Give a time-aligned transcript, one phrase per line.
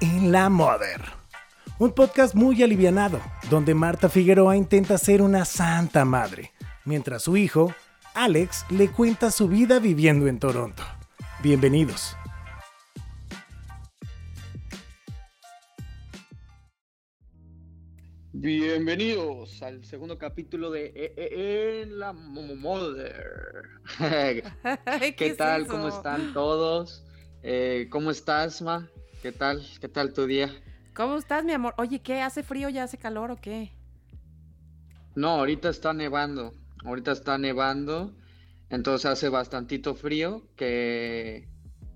[0.00, 1.00] En la Mother.
[1.78, 3.20] Un podcast muy alivianado,
[3.50, 6.52] donde Marta Figueroa intenta ser una santa madre,
[6.84, 7.74] mientras su hijo,
[8.14, 10.82] Alex, le cuenta su vida viviendo en Toronto.
[11.42, 12.16] Bienvenidos.
[19.72, 23.62] Al segundo capítulo de E- E- En la Mother.
[25.16, 25.66] ¿Qué es tal?
[25.66, 27.02] ¿Cómo están todos?
[27.42, 28.86] Eh, ¿Cómo estás, Ma?
[29.22, 29.66] ¿Qué tal?
[29.80, 30.50] ¿Qué tal tu día?
[30.94, 31.72] ¿Cómo estás, mi amor?
[31.78, 32.20] Oye, ¿qué?
[32.20, 33.72] ¿Hace frío ya hace calor o qué?
[35.14, 36.52] No, ahorita está nevando.
[36.84, 38.14] Ahorita está nevando.
[38.68, 40.46] Entonces hace bastantito frío.
[40.54, 41.48] Que,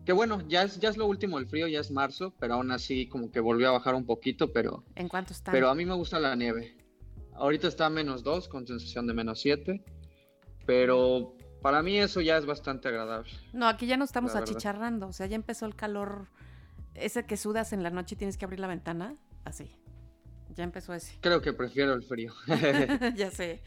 [0.06, 2.70] que bueno, ya es, ya es lo último el frío, ya es marzo, pero aún
[2.70, 5.52] así como que volvió a bajar un poquito, pero, ¿En cuánto está?
[5.52, 6.74] pero a mí me gusta la nieve.
[7.38, 9.82] Ahorita está a menos 2 con sensación de menos 7.
[10.66, 13.30] Pero para mí eso ya es bastante agradable.
[13.52, 15.08] No, aquí ya no estamos achicharrando.
[15.08, 16.28] O sea, ya empezó el calor.
[16.94, 19.16] Ese que sudas en la noche y tienes que abrir la ventana.
[19.44, 19.70] Así.
[20.54, 21.18] Ya empezó ese.
[21.20, 22.32] Creo que prefiero el frío.
[23.16, 23.62] ya sé.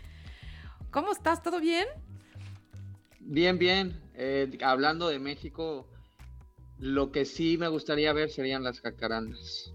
[0.91, 1.41] ¿Cómo estás?
[1.43, 1.87] ¿Todo bien?
[3.19, 4.01] Bien, bien.
[4.15, 5.87] Eh, hablando de México,
[6.79, 9.73] lo que sí me gustaría ver serían las jacarandas.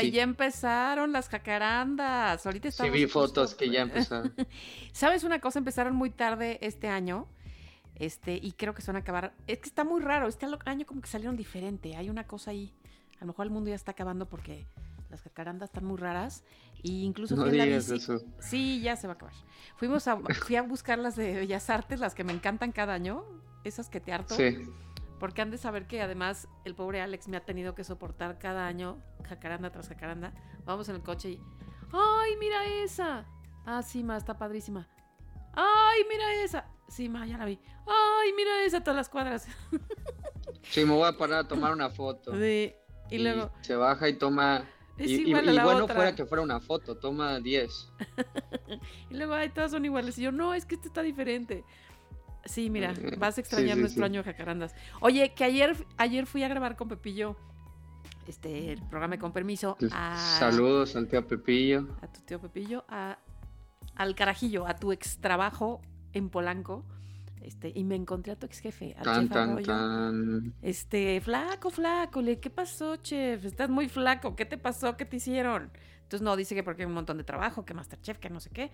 [0.00, 0.10] Sí.
[0.10, 2.44] ya empezaron las jacarandas.
[2.46, 4.34] Ahorita Sí estamos vi justo- fotos que ya empezaron.
[4.92, 5.58] ¿Sabes una cosa?
[5.58, 7.26] Empezaron muy tarde este año.
[7.94, 9.32] Este, y creo que se van a acabar.
[9.46, 10.28] Es que está muy raro.
[10.28, 11.96] Este año como que salieron diferente.
[11.96, 12.72] Hay una cosa ahí.
[13.18, 14.66] A lo mejor el mundo ya está acabando porque
[15.10, 16.42] las jacarandas están muy raras.
[16.82, 18.02] Y incluso No fui en la digas bici.
[18.02, 18.22] eso.
[18.40, 19.34] Sí, ya se va a acabar.
[19.76, 23.24] Fuimos a, fui a buscar las de Bellas Artes, las que me encantan cada año.
[23.64, 24.34] Esas que te harto.
[24.34, 24.58] Sí.
[25.22, 28.66] Porque han de saber que además el pobre Alex me ha tenido que soportar cada
[28.66, 30.32] año, jacaranda tras jacaranda.
[30.64, 31.40] Vamos en el coche y.
[31.92, 33.24] ¡Ay, mira esa!
[33.64, 34.88] Ah, sí, ma, está padrísima.
[35.52, 36.66] ¡Ay, mira esa!
[36.88, 37.60] Sí, ma, ya la vi.
[37.86, 38.80] ¡Ay, mira esa!
[38.80, 39.46] Todas las cuadras.
[40.62, 42.32] Sí, me voy a parar a tomar una foto.
[42.36, 42.72] Sí.
[43.08, 43.52] Y luego.
[43.60, 44.64] se baja y toma.
[44.98, 45.94] Es y, y- igual a y la bueno, otra.
[45.94, 47.92] fuera que fuera una foto, toma 10.
[49.10, 50.18] Y luego, ay, todas son iguales.
[50.18, 51.64] Y yo, no, es que este está diferente.
[52.44, 54.10] Sí, mira, vas a extrañar sí, nuestro sí.
[54.10, 54.74] año de jacarandas.
[55.00, 57.36] Oye, que ayer, ayer fui a grabar con Pepillo
[58.26, 61.88] este, el programa con permiso a, Saludos al tío Pepillo.
[62.00, 63.18] a tu tío Pepillo, a,
[63.96, 65.80] al carajillo, a tu ex trabajo
[66.12, 66.84] en Polanco.
[67.42, 69.66] Este, y me encontré a tu ex jefe, al Tan, chef tan, Arroyo.
[69.66, 70.54] tan.
[70.62, 73.44] Este, flaco, flaco, le, ¿qué pasó, chef?
[73.44, 74.96] Estás muy flaco, ¿qué te pasó?
[74.96, 75.70] ¿Qué te hicieron?
[76.02, 78.50] Entonces, no, dice que porque hay un montón de trabajo, que Masterchef, que no sé
[78.50, 78.70] qué,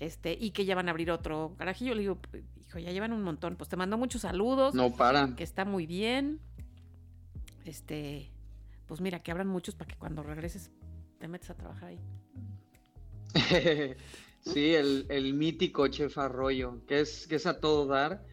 [0.00, 1.94] este, y que ya van a abrir otro carajillo.
[1.94, 2.18] Le digo,
[2.66, 3.56] hijo, ya llevan un montón.
[3.56, 5.36] Pues te mando muchos saludos, No paran.
[5.36, 6.40] que está muy bien.
[7.64, 8.32] Este,
[8.86, 10.70] pues mira, que abran muchos para que cuando regreses
[11.18, 12.00] te metas a trabajar ahí.
[14.40, 18.24] Sí, el, el mítico Chef Arroyo, que es, que es a todo dar,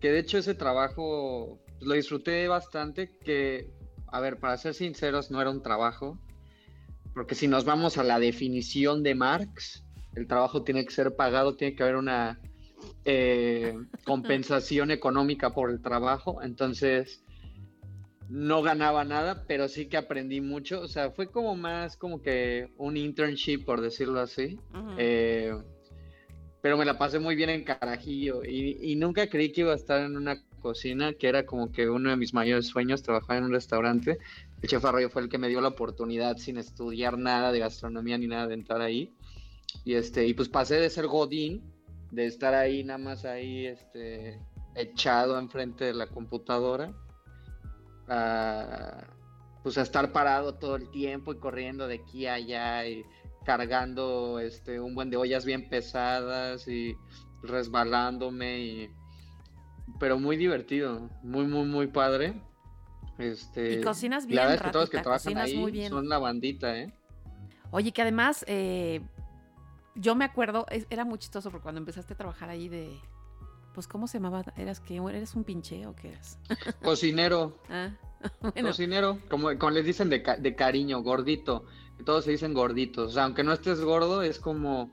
[0.00, 3.70] que de hecho ese trabajo pues, lo disfruté bastante, que,
[4.08, 6.18] a ver, para ser sinceros, no era un trabajo,
[7.14, 9.84] porque si nos vamos a la definición de Marx,
[10.14, 12.40] el trabajo tiene que ser pagado, tiene que haber una
[13.04, 13.74] eh,
[14.04, 17.21] compensación económica por el trabajo, entonces
[18.32, 22.72] no ganaba nada, pero sí que aprendí mucho, o sea, fue como más como que
[22.78, 24.58] un internship, por decirlo así.
[24.96, 25.54] Eh,
[26.62, 29.76] pero me la pasé muy bien en Carajillo y, y nunca creí que iba a
[29.76, 33.44] estar en una cocina, que era como que uno de mis mayores sueños, trabajar en
[33.44, 34.16] un restaurante.
[34.62, 38.16] El chef Arroyo fue el que me dio la oportunidad sin estudiar nada de gastronomía
[38.16, 39.12] ni nada de entrar ahí.
[39.84, 41.62] Y este, y pues pasé de ser Godín,
[42.10, 44.40] de estar ahí nada más ahí, este,
[44.74, 46.94] echado enfrente de la computadora,
[48.08, 49.04] a,
[49.62, 53.04] pues a estar parado todo el tiempo y corriendo de aquí a allá y
[53.44, 56.96] cargando este un buen de ollas bien pesadas y
[57.42, 58.90] resbalándome y
[59.98, 62.34] pero muy divertido, muy muy muy padre.
[63.18, 65.90] Este, Y cocinas la bien, verdad es que todos que trabajan ahí muy bien.
[65.90, 66.92] son la bandita, ¿eh?
[67.70, 69.00] Oye, que además, eh,
[69.94, 72.98] yo me acuerdo, era muy chistoso porque cuando empezaste a trabajar ahí de,
[73.74, 74.44] pues, ¿cómo se llamaba?
[74.56, 76.38] ¿Eras que ¿Eres un pinche o qué eras?
[76.82, 77.90] Cocinero, Ah,
[78.40, 81.64] bueno, cocinero, como, como les dicen de, ca- de cariño, gordito,
[82.04, 84.90] todos se dicen gorditos, o sea, aunque no estés gordo, es como,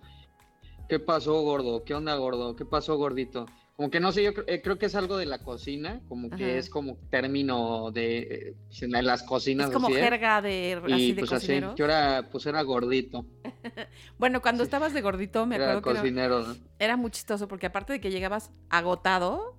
[0.88, 1.84] ¿qué pasó gordo?
[1.84, 2.56] ¿Qué onda gordo?
[2.56, 3.46] ¿Qué pasó gordito?
[3.80, 6.58] Como que no sé, yo eh, creo que es algo de la cocina, como que
[6.58, 9.68] es como término de eh, las cocinas.
[9.70, 13.26] es como así, jerga de, así Y de pues así, yo era, pues era gordito,
[14.20, 14.68] Bueno, cuando Sí.
[14.68, 16.56] estabas de gordito, me era acuerdo que era, cocinero, ¿no?
[16.78, 19.56] era muy chistoso porque aparte de que llegabas agotado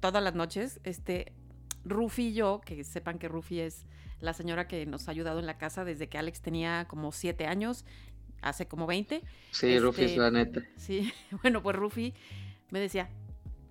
[0.00, 1.34] todas las noches, este,
[1.84, 3.84] Rufi y yo, que sepan que Rufi es
[4.22, 7.44] la señora que nos ha ayudado en la casa desde que Alex tenía como siete
[7.46, 7.84] años,
[8.40, 9.20] hace como 20.
[9.50, 10.62] Sí, Rufi es Este, la neta.
[10.78, 11.12] Sí,
[11.42, 12.14] bueno, pues Rufi
[12.70, 13.10] me decía,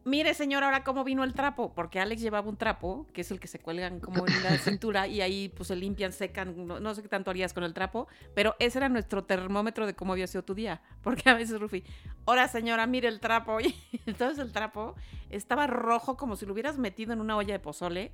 [0.07, 3.39] mire señor, ahora cómo vino el trapo, porque Alex llevaba un trapo, que es el
[3.39, 7.01] que se cuelgan como en la cintura y ahí pues se limpian, secan, no, sé
[7.01, 10.43] qué tanto harías con el trapo, pero ese era nuestro termómetro de cómo había sido
[10.43, 11.83] tu día, porque a veces Rufi,
[12.25, 13.75] ahora señora, mire el trapo, y
[14.05, 14.95] entonces el trapo
[15.29, 18.13] estaba rojo como si lo hubieras metido en una olla de pozole,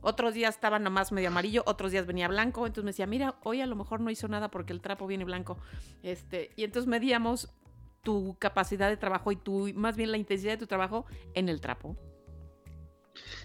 [0.00, 3.60] otros días estaba nomás medio amarillo, otros días venía blanco, entonces me decía, mira, hoy
[3.60, 5.58] a lo mejor no hizo nada porque el trapo viene blanco,
[6.02, 7.50] este, y entonces medíamos
[8.04, 11.60] tu capacidad de trabajo y tu, más bien la intensidad de tu trabajo en el
[11.60, 11.96] trapo.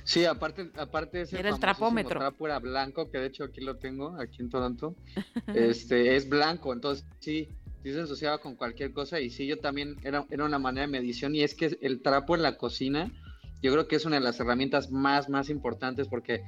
[0.04, 2.20] Sí, aparte, aparte ese Era el trapómetro.
[2.20, 4.96] trapo era blanco, que de hecho aquí lo tengo, aquí en Toronto.
[5.56, 7.50] Este, es blanco, entonces sí,
[7.84, 10.92] sí se asociaba con cualquier cosa y sí, yo también era, era una manera de
[10.92, 13.12] medición y es que el trapo en la cocina,
[13.62, 16.44] yo creo que es una de las herramientas más, más importantes porque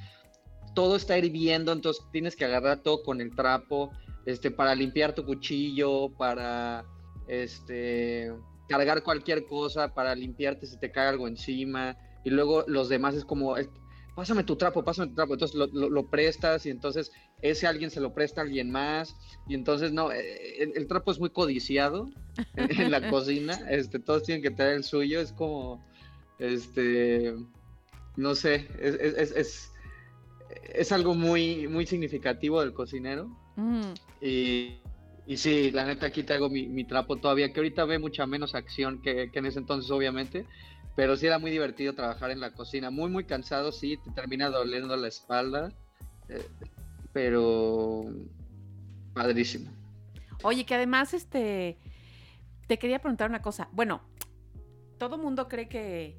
[0.73, 3.91] todo está hirviendo, entonces tienes que agarrar todo con el trapo,
[4.25, 6.85] este, para limpiar tu cuchillo, para,
[7.31, 8.31] este,
[8.67, 13.23] cargar cualquier cosa, para limpiarte si te cae algo encima, y luego los demás es
[13.25, 13.55] como,
[14.15, 17.11] pásame tu trapo, pásame tu trapo, entonces lo, lo- lo prestas y entonces
[17.41, 19.15] ese alguien se lo presta a alguien más,
[19.47, 22.09] y entonces no, eh, el, el trapo es muy codiciado
[22.57, 25.81] en, en la cocina, este, todos tienen que tener el suyo, es como,
[26.37, 27.33] este,
[28.17, 29.67] no sé, es, es, es, es-
[30.73, 33.29] es algo muy, muy significativo del cocinero.
[33.55, 34.80] Mm, Y,
[35.31, 38.53] y sí, la neta aquí traigo mi, mi trapo todavía, que ahorita ve mucha menos
[38.53, 40.45] acción que, en ese entonces, obviamente.
[40.93, 42.91] Pero sí era muy divertido trabajar en la cocina.
[42.91, 45.71] Muy, muy cansado, sí, te termina doliendo la espalda.
[46.27, 46.45] eh,
[47.13, 48.03] pero
[49.13, 49.71] padrísimo.
[50.43, 51.77] Oye, que además, este,
[52.67, 53.69] te quería preguntar una cosa.
[53.71, 54.01] Bueno,
[54.97, 56.17] todo mundo cree que,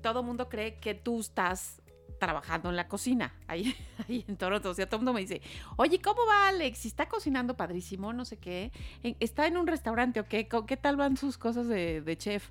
[0.00, 1.79] todo mundo cree que tú estás
[2.20, 3.74] trabajando en la cocina, ahí,
[4.08, 4.70] ahí en Toronto.
[4.70, 5.42] O sea, todo el mundo me dice,
[5.76, 6.86] oye, ¿cómo va Alex?
[6.86, 8.70] Está cocinando padrísimo, no sé qué.
[9.18, 10.46] ¿Está en un restaurante o qué?
[10.46, 12.50] ¿Co- ¿Qué tal van sus cosas de, de chef?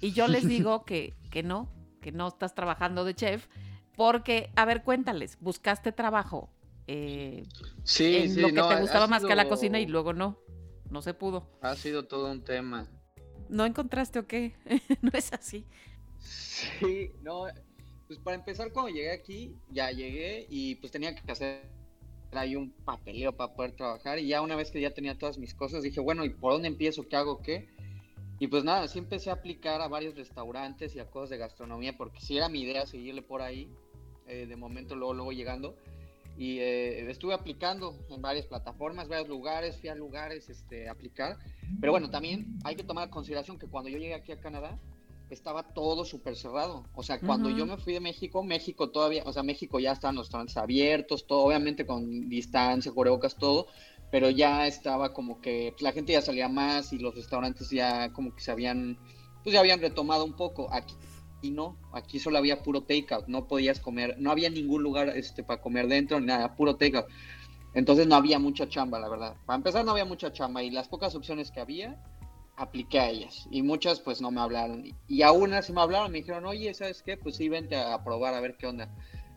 [0.00, 1.68] Y yo les digo que, que no,
[2.00, 3.46] que no estás trabajando de chef,
[3.94, 6.50] porque, a ver, cuéntales, buscaste trabajo
[6.86, 7.44] eh,
[7.84, 10.38] Sí, en sí, lo que no, te gustaba más que la cocina y luego no,
[10.90, 11.46] no se pudo.
[11.60, 12.88] Ha sido todo un tema.
[13.50, 14.54] ¿No encontraste o qué?
[15.02, 15.66] no es así.
[16.20, 17.46] Sí, no,
[18.08, 21.62] pues para empezar cuando llegué aquí, ya llegué y pues tenía que hacer
[22.32, 25.54] ahí un papeleo para poder trabajar y ya una vez que ya tenía todas mis
[25.54, 27.06] cosas dije, bueno, ¿y por dónde empiezo?
[27.06, 27.42] ¿Qué hago?
[27.42, 27.68] ¿Qué?
[28.40, 31.96] Y pues nada, sí empecé a aplicar a varios restaurantes y a cosas de gastronomía
[31.96, 33.70] porque sí era mi idea seguirle por ahí,
[34.26, 35.76] eh, de momento luego, luego llegando.
[36.38, 41.36] Y eh, estuve aplicando en varias plataformas, varios lugares, fui a lugares este, aplicar.
[41.80, 44.78] Pero bueno, también hay que tomar en consideración que cuando yo llegué aquí a Canadá,
[45.30, 46.84] estaba todo súper cerrado.
[46.94, 47.58] O sea, cuando Ujú.
[47.58, 51.26] yo me fui de México, México todavía, o sea, México ya estaban los restaurantes abiertos,
[51.26, 53.66] todo, obviamente con distancia, cubrebocas, todo,
[54.10, 58.12] pero ya estaba como que pues, la gente ya salía más y los restaurantes ya
[58.12, 58.98] como que se habían,
[59.42, 60.72] pues ya habían retomado un poco.
[60.72, 60.94] Aquí
[61.40, 65.44] y no, aquí solo había puro takeout, no podías comer, no había ningún lugar este,
[65.44, 67.06] para comer dentro, ni nada, puro takeout.
[67.74, 69.36] Entonces no había mucha chamba, la verdad.
[69.46, 71.96] Para empezar no había mucha chamba y las pocas opciones que había,
[72.58, 73.46] apliqué a ellas.
[73.50, 74.84] Y muchas pues no me hablaron.
[75.06, 77.16] Y, aún así me hablaron, me dijeron, oye, ¿sabes qué?
[77.16, 78.88] Pues sí, vente a probar a ver qué onda.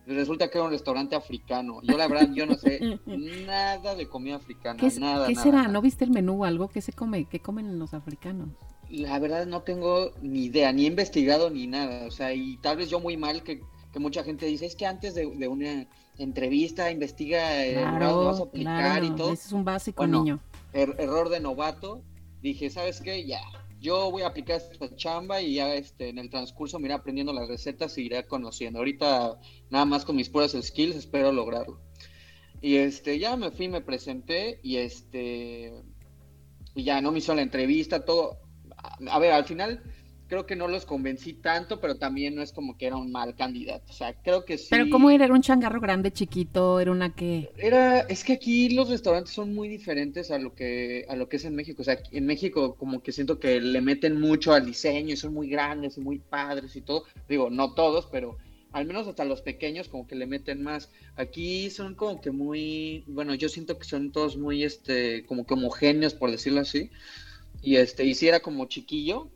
[0.07, 1.79] Resulta que era un restaurante africano.
[1.83, 4.79] Yo la verdad, yo no sé nada de comida africana.
[4.79, 5.57] ¿Qué, es- nada, qué nada, será?
[5.59, 5.68] nada.
[5.69, 6.68] ¿No viste el menú o algo?
[6.69, 7.25] ¿Qué se come?
[7.25, 8.50] ¿Qué comen los africanos?
[8.89, 12.06] La verdad no tengo ni idea, ni he investigado ni nada.
[12.07, 13.62] O sea, y tal vez yo muy mal que,
[13.94, 15.87] que mucha gente dice, es que antes de, de una
[16.18, 19.31] entrevista investiga el lugar donde vas a aplicar y todo.
[19.31, 20.40] Ese es un básico, Bueno, niño.
[20.73, 22.01] Er- error de novato.
[22.42, 23.26] Dije, ¿sabes qué?
[23.26, 23.42] Ya,
[23.80, 27.33] yo voy a aplicar esta chamba y ya este, en el transcurso me iré aprendiendo
[27.33, 28.80] las recetas y iré conociendo.
[28.80, 31.81] Ahorita nada más con mis puras skills espero lograrlo.
[32.62, 35.81] Y este, ya me fui, me presenté y este,
[36.76, 38.38] y ya no me hizo la entrevista, todo.
[39.10, 39.83] A ver, al final
[40.31, 43.35] creo que no los convencí tanto, pero también no es como que era un mal
[43.35, 43.83] candidato.
[43.90, 44.68] O sea, creo que sí.
[44.69, 45.26] Pero ¿cómo era?
[45.26, 46.80] ¿Era un changarro grande, chiquito?
[46.80, 47.50] ¿Era una que...?
[47.57, 51.35] Era, es que aquí los restaurantes son muy diferentes a lo que, a lo que
[51.35, 51.81] es en México.
[51.81, 55.33] O sea, en México como que siento que le meten mucho al diseño y son
[55.33, 57.04] muy grandes y muy padres y todo.
[57.28, 58.38] Digo, no todos, pero
[58.71, 60.90] al menos hasta los pequeños como que le meten más.
[61.18, 65.56] Aquí son como que muy, bueno, yo siento que son todos muy, este, como que
[65.56, 66.90] homogéneos, por decirlo así.
[67.61, 69.30] Y este, y si era como chiquillo,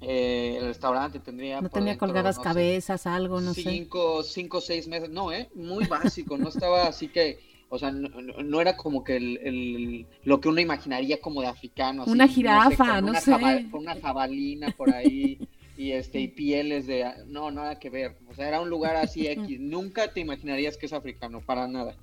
[0.00, 3.80] eh, el restaurante tendría ¿No por tenía dentro, colgadas no sé, cabezas, algo, no sé?
[3.88, 5.50] cinco, cinco o seis meses, no, ¿eh?
[5.54, 10.40] Muy básico, no estaba así que, o sea, no, era como que el, el- lo
[10.40, 12.02] que uno imaginaría como de africano.
[12.04, 13.66] así, Una no sé, jirafa, con no una sé.
[13.70, 15.42] con una jabalina por ahí
[15.76, 19.26] y este y pieles de, no, nada que ver, o sea, era un lugar así
[19.28, 21.96] X, nunca te imaginarías que es africano, para nada.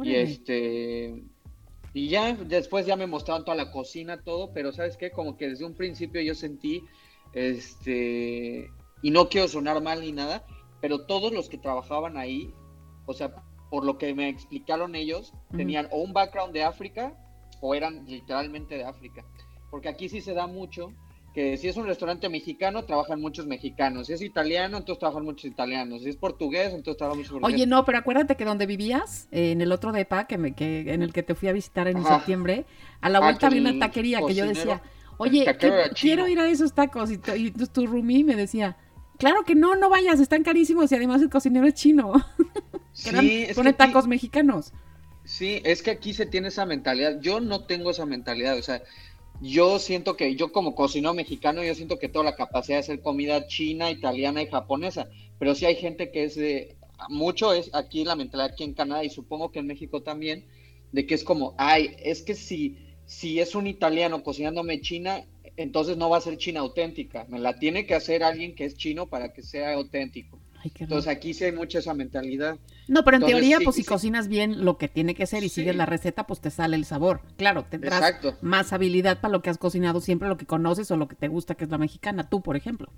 [0.00, 1.24] Y este
[1.92, 5.10] y ya después ya me mostraron toda la cocina, todo, pero ¿sabes qué?
[5.12, 6.88] Como que desde un principio yo sentí
[7.32, 8.70] este
[9.02, 10.44] y no quiero sonar mal ni nada,
[10.80, 12.52] pero todos los que trabajaban ahí,
[13.06, 13.34] o sea,
[13.70, 17.14] por lo que me explicaron ellos, tenían o un background de África
[17.60, 19.24] o eran literalmente de África.
[19.70, 20.92] Porque aquí sí se da mucho
[21.34, 24.06] que si es un restaurante mexicano, trabajan muchos mexicanos.
[24.06, 26.02] Si es italiano, entonces trabajan muchos italianos.
[26.02, 27.60] Si es portugués, entonces trabajan muchos portugueses.
[27.60, 30.92] Oye, no, pero acuérdate que donde vivías, eh, en el otro depa, que, me, que
[30.92, 32.16] en el que te fui a visitar en Ajá.
[32.16, 32.64] septiembre,
[33.00, 34.82] a la vuelta había una taquería que yo decía,
[35.18, 36.14] oye, taquero que- era chino".
[36.14, 37.10] quiero ir a esos tacos.
[37.10, 38.76] Y, tu- y tu, tu roomie me decía,
[39.18, 42.12] claro que no, no vayas, están carísimos y además el cocinero es chino.
[43.06, 44.72] eran, Sí, es pone que aquí- tacos mexicanos.
[45.24, 47.20] Sí, es que aquí se tiene esa mentalidad.
[47.20, 48.56] Yo no tengo esa mentalidad.
[48.56, 48.82] O sea,
[49.42, 53.00] yo siento que yo como cocinero mexicano, yo siento que toda la capacidad de hacer
[53.02, 55.08] comida china, italiana y japonesa.
[55.38, 56.76] Pero sí hay gente que es de,
[57.10, 60.46] mucho es aquí la mentalidad aquí en Canadá y supongo que en México también,
[60.92, 65.24] de que es como, ay, es que si, si es un italiano cocinándome china,
[65.56, 67.24] entonces no va a ser china auténtica.
[67.28, 70.38] Me la tiene que hacer alguien que es chino para que sea auténtico.
[70.62, 72.58] Ay, Entonces aquí sí hay mucha esa mentalidad.
[72.86, 73.88] No, pero en entonces, teoría, sí, pues si sí.
[73.88, 75.56] cocinas bien lo que tiene que ser y Sí.
[75.62, 77.22] sigues la receta, pues te sale el sabor.
[77.36, 78.36] Claro, tendrás Exacto.
[78.42, 81.28] más habilidad para lo que has cocinado siempre, lo que conoces o lo que te
[81.28, 82.28] gusta, que es la mexicana.
[82.28, 82.92] Tú, por ejemplo.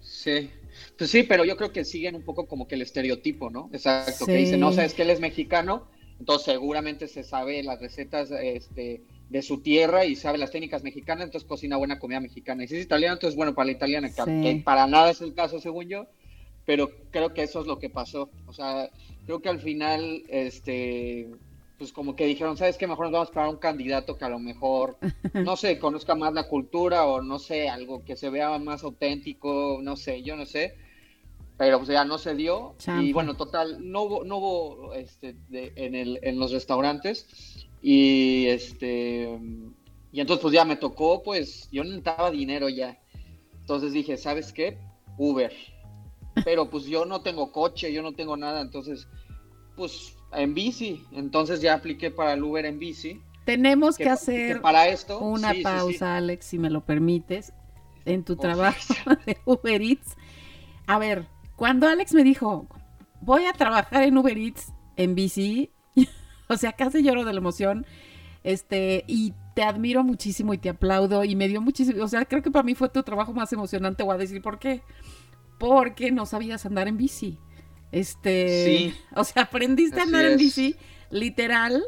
[0.00, 0.50] Sí,
[0.96, 3.68] pues sí, pero yo creo que siguen un poco como que el estereotipo, ¿no?
[3.72, 8.30] Exacto, que dicen, no, sabes que él es mexicano, entonces seguramente se sabe las recetas
[8.30, 12.64] este, de su tierra y sabe las técnicas mexicanas, entonces cocina buena comida mexicana.
[12.64, 14.22] Y si es italiano, entonces bueno para la italiana, Sí.
[14.24, 16.06] que para nada es el caso según yo,
[16.64, 18.30] pero creo que eso es lo que pasó.
[18.46, 18.88] O sea,
[19.26, 21.28] creo que al final, este,
[21.78, 22.86] pues como que dijeron, ¿sabes qué?
[22.86, 24.96] Mejor nos vamos para un candidato que a lo mejor,
[25.34, 29.78] no sé, conozca más la cultura o no sé, algo que se vea más auténtico,
[29.82, 30.74] no sé, yo no sé.
[31.56, 32.74] Pero pues ya no se dio.
[32.78, 33.08] Chanfle.
[33.08, 37.57] Y bueno, total, no hubo, no hubo este, de- en, el, en los restaurantes.
[37.80, 39.38] Y este,
[40.12, 42.98] y entonces pues ya me tocó, pues yo necesitaba dinero ya.
[43.60, 44.78] Entonces dije, ¿sabes qué?
[45.16, 45.52] Uber.
[46.44, 49.08] Pero pues yo no tengo coche, yo no tengo nada, entonces,
[49.76, 51.04] pues en bici.
[51.12, 53.20] Entonces ya apliqué para el Uber en bici.
[53.44, 55.18] Tenemos que, que, hacer que para esto.
[55.20, 55.64] una sí, sí, sí.
[55.64, 57.52] pausa, Alex, si me lo permites,
[58.04, 58.94] en tu trabajo
[59.26, 60.16] de Uber Eats.
[60.86, 62.66] A ver, cuando Alex me dijo,
[63.20, 65.70] voy a trabajar en Uber Eats en bici,
[66.54, 67.86] o sea, casi lloro de la emoción,
[68.44, 72.42] este, y te admiro muchísimo y te aplaudo y me dio muchísimo, o sea, creo
[72.42, 74.82] que para mí fue tu trabajo más emocionante, voy a decir por qué.
[75.58, 77.38] Porque no sabías andar en bici.
[77.90, 78.94] Este, Sí.
[79.16, 80.76] o sea, aprendiste a andar en bici,
[81.10, 81.82] literal,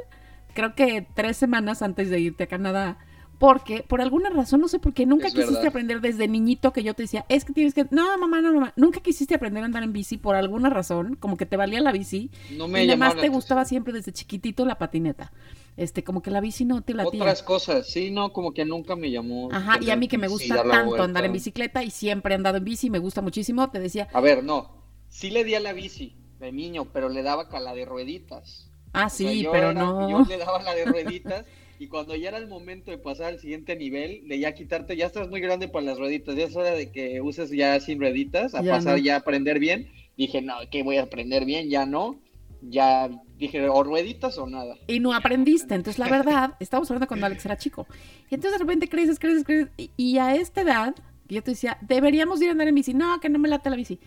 [0.54, 2.98] creo que tres semanas antes de irte a Canadá,
[3.40, 5.68] porque por alguna razón, no sé por qué, nunca Es quisiste verdad.
[5.70, 8.74] aprender desde niñito que yo te decía, es que tienes que, no, mamá, no, mamá,
[8.76, 11.90] nunca quisiste aprender a andar en bici por alguna razón, como que te valía la
[11.90, 15.32] bici, No me y nada llamaba más la te gustaba siempre desde chiquitito la patineta.
[15.78, 17.22] Este, como que la bici no te latía.
[17.22, 19.48] Otras cosas, sí, no, como que nunca me llamó.
[19.50, 21.04] Ajá, y a mí que me gusta la tanto vuelta.
[21.04, 24.20] andar en bicicleta y siempre he andado en bici, me gusta muchísimo, te decía, A
[24.20, 27.72] ver, no, sí le di a la bici de niño, pero le daba con la
[27.72, 28.70] de rueditas.
[28.92, 30.10] ah, O sí, pero era- no.
[30.10, 31.46] Yo le daba la de rueditas
[31.80, 35.06] y cuando ya era el momento de pasar al siguiente nivel, de ya quitarte, ya
[35.06, 38.54] estás muy grande para las rueditas, ya es hora de que uses ya sin rueditas,
[38.54, 39.02] a Ya pasar no.
[39.02, 39.88] ya a aprender bien.
[40.14, 42.20] Dije, no, que voy a aprender bien, ya no.
[42.60, 43.08] Ya
[43.38, 44.74] dije, o rueditas o nada.
[44.88, 45.74] Y no aprendiste.
[45.74, 47.86] Entonces, la verdad, estamos hablando cuando Alex era chico.
[48.30, 49.70] Y entonces de repente creces, creces, creces.
[49.78, 50.94] Y, y a esta edad,
[51.30, 52.92] yo te decía, deberíamos ir a andar en bici.
[52.92, 53.98] No, que no me late la bici.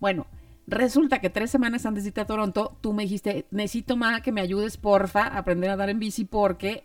[0.00, 0.26] Bueno,
[0.66, 4.32] resulta que tres semanas antes de irte a Toronto, tú me dijiste, necesito más que
[4.32, 6.84] me ayudes, porfa, a aprender a andar en bici porque...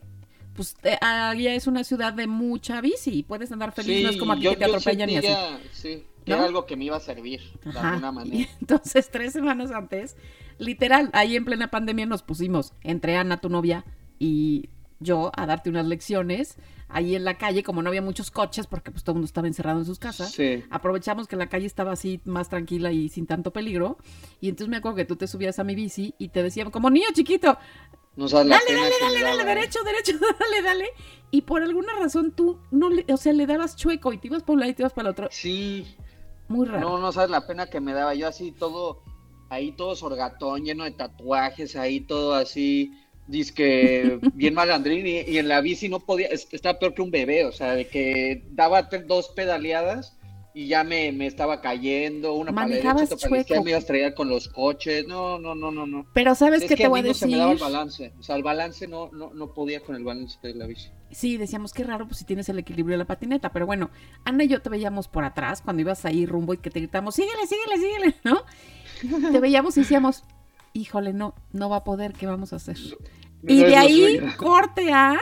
[0.58, 4.18] Pues eh, allá es una ciudad de mucha bici y puedes andar feliz, no es
[4.18, 5.28] como aquí yo- que te atropellan y así.
[5.72, 6.36] Sí, ¿No?
[6.36, 7.90] era algo que me iba a servir de Ajá.
[7.94, 8.50] alguna Y manera.
[8.60, 10.18] entonces, tres semanas antes,
[10.58, 13.86] literal, ahí en plena pandemia nos pusimos entre Ana, tu novia,
[14.20, 16.58] y yo a darte unas lecciones
[16.90, 19.46] ahí en la calle, como no había muchos coches, porque pues todo el mundo estaba
[19.48, 20.32] encerrado en sus casas.
[20.32, 20.64] Sí.
[20.72, 23.98] Aprovechamos que la calle estaba así más tranquila y sin tanto peligro.
[24.42, 26.90] Y entonces me acuerdo que tú te subías a mi bici y te decían, como
[26.90, 27.58] niño chiquito,
[28.18, 30.90] No sabes la dale, pena dale, que dale, dale, daba, derecho, derecho, dale, dale.
[31.32, 34.44] Y por alguna razón tú no le, o sea, le dabas chueco y te ibas
[34.44, 35.28] por un lado y te ibas para el otro.
[35.32, 35.86] Sí,
[36.50, 36.80] Muy raro.
[36.82, 38.14] no, no sabes la pena que me daba.
[38.16, 39.04] Yo así todo,
[39.50, 42.94] ahí todo sorgatón, lleno de tatuajes, ahí todo así,
[43.28, 45.06] disque bien malandrín.
[45.06, 47.74] Y, y en la bici no podía, es- estaba peor que un bebé, o sea,
[47.76, 50.17] de que daba dos pedaleadas
[50.58, 53.64] y ya me, me estaba cayendo, una derecha, Manejabas para chueco.
[53.64, 55.06] me iba a estrellar con los coches.
[55.08, 56.08] No, no, no, no, no.
[56.14, 57.38] Pero ¿sabes es qué que te a voy a mí no se decir?
[57.38, 58.14] me daba el balance.
[58.20, 60.90] O sea, el balance no, no, no podía con el balance de la bici.
[61.12, 63.52] Sí, decíamos qué raro, pues si tienes el equilibrio de la patineta.
[63.52, 63.92] Pero bueno,
[64.26, 67.14] Ana y yo te veíamos por atrás cuando ibas ahí rumbo y que te gritamos,
[67.14, 69.32] síguele, síguele, síguele, ¿no?
[69.32, 70.24] Te veíamos y decíamos,
[70.74, 72.78] híjole, no, no va a poder, ¿qué vamos a hacer?
[73.48, 75.20] Y No de ahí, corte a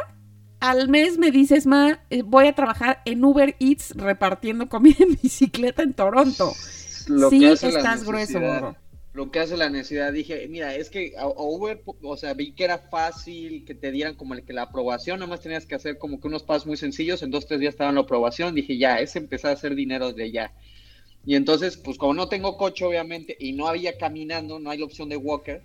[0.60, 5.18] al mes me dices, ma, eh, voy a trabajar en Uber Eats repartiendo comida en
[5.22, 6.62] bicicleta en Toronto.
[7.06, 8.76] Lo sí, que hace la estás grueso, gordo.
[9.14, 12.66] Lo que hace la necesidad, dije, mira, es que a- Uber, o sea, vi que
[12.66, 15.98] era fácil que te dieran como el que la aprobación, nada más tenías que hacer
[15.98, 19.00] como que unos pasos muy sencillos, en dos, tres días estaba la aprobación, dije, ya,
[19.00, 20.54] es empezar a hacer dinero de ya.
[21.26, 24.86] Y entonces, pues como no tengo coche, obviamente, y no había caminando, no hay la
[24.86, 25.64] opción de walker,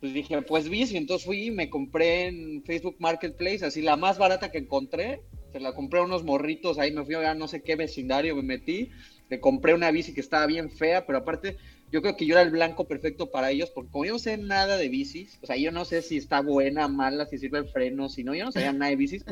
[0.00, 4.18] pues dije, pues bici, entonces fui y me compré en Facebook Marketplace, así la más
[4.18, 5.22] barata que encontré,
[5.52, 8.42] se la compré a unos morritos, ahí me fui a no sé qué vecindario, me
[8.42, 8.90] metí,
[9.28, 11.56] le compré una bici que estaba bien fea, pero aparte
[11.92, 14.36] yo creo que yo era el blanco perfecto para ellos, porque como yo no sé
[14.36, 17.68] nada de bicis, o sea, yo no sé si está buena, mala, si sirve el
[17.68, 19.24] freno, si no, yo no sabía nada de bicis,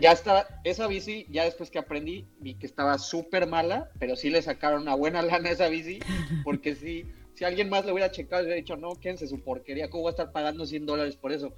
[0.00, 4.30] ya estaba, esa bici, ya después que aprendí, vi que estaba súper mala, pero sí
[4.30, 6.00] le sacaron una buena lana a esa bici,
[6.44, 9.90] porque sí, si alguien más le hubiera checado, le hubiera dicho, no, quédense su porquería,
[9.90, 11.52] ¿cómo voy a estar pagando 100 dólares por eso?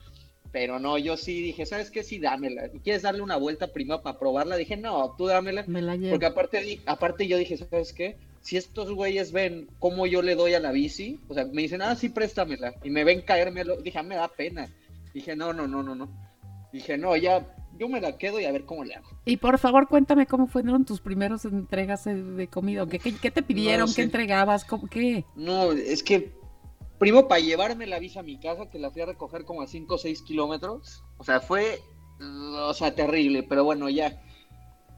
[0.52, 2.04] Pero no, yo sí dije, ¿sabes qué?
[2.04, 2.68] Sí, dámela.
[2.84, 4.56] ¿Quieres darle una vuelta primero para probarla?
[4.56, 5.64] Dije, no, tú dámela.
[5.66, 6.10] Me la llevo.
[6.10, 8.16] Porque aparte, aparte yo dije, ¿sabes qué?
[8.40, 11.82] Si estos güeyes ven cómo yo le doy a la bici, o sea, me dicen,
[11.82, 14.68] ah, sí, préstamela, y me ven caérmelo, dije, ah, me da pena.
[15.12, 16.08] Dije, no, no, no, no, no.
[16.72, 17.44] Dije, no, ya,
[17.78, 19.08] yo me la quedo y a ver cómo le hago.
[19.24, 22.86] Y por favor, cuéntame cómo fueron tus primeros entregas de- comida.
[22.86, 23.92] ¿Qué, qué, qué te pidieron?
[23.92, 24.64] ¿Qué entregabas?
[24.64, 25.24] ¿Cómo, ¿Qué?
[25.34, 26.32] No, es que,
[26.98, 29.66] primo, para llevarme la bici a mi casa, que la fui a recoger como a
[29.66, 31.80] 5 o 6 kilómetros, o sea, fue,
[32.20, 34.20] o sea, terrible, pero bueno, ya.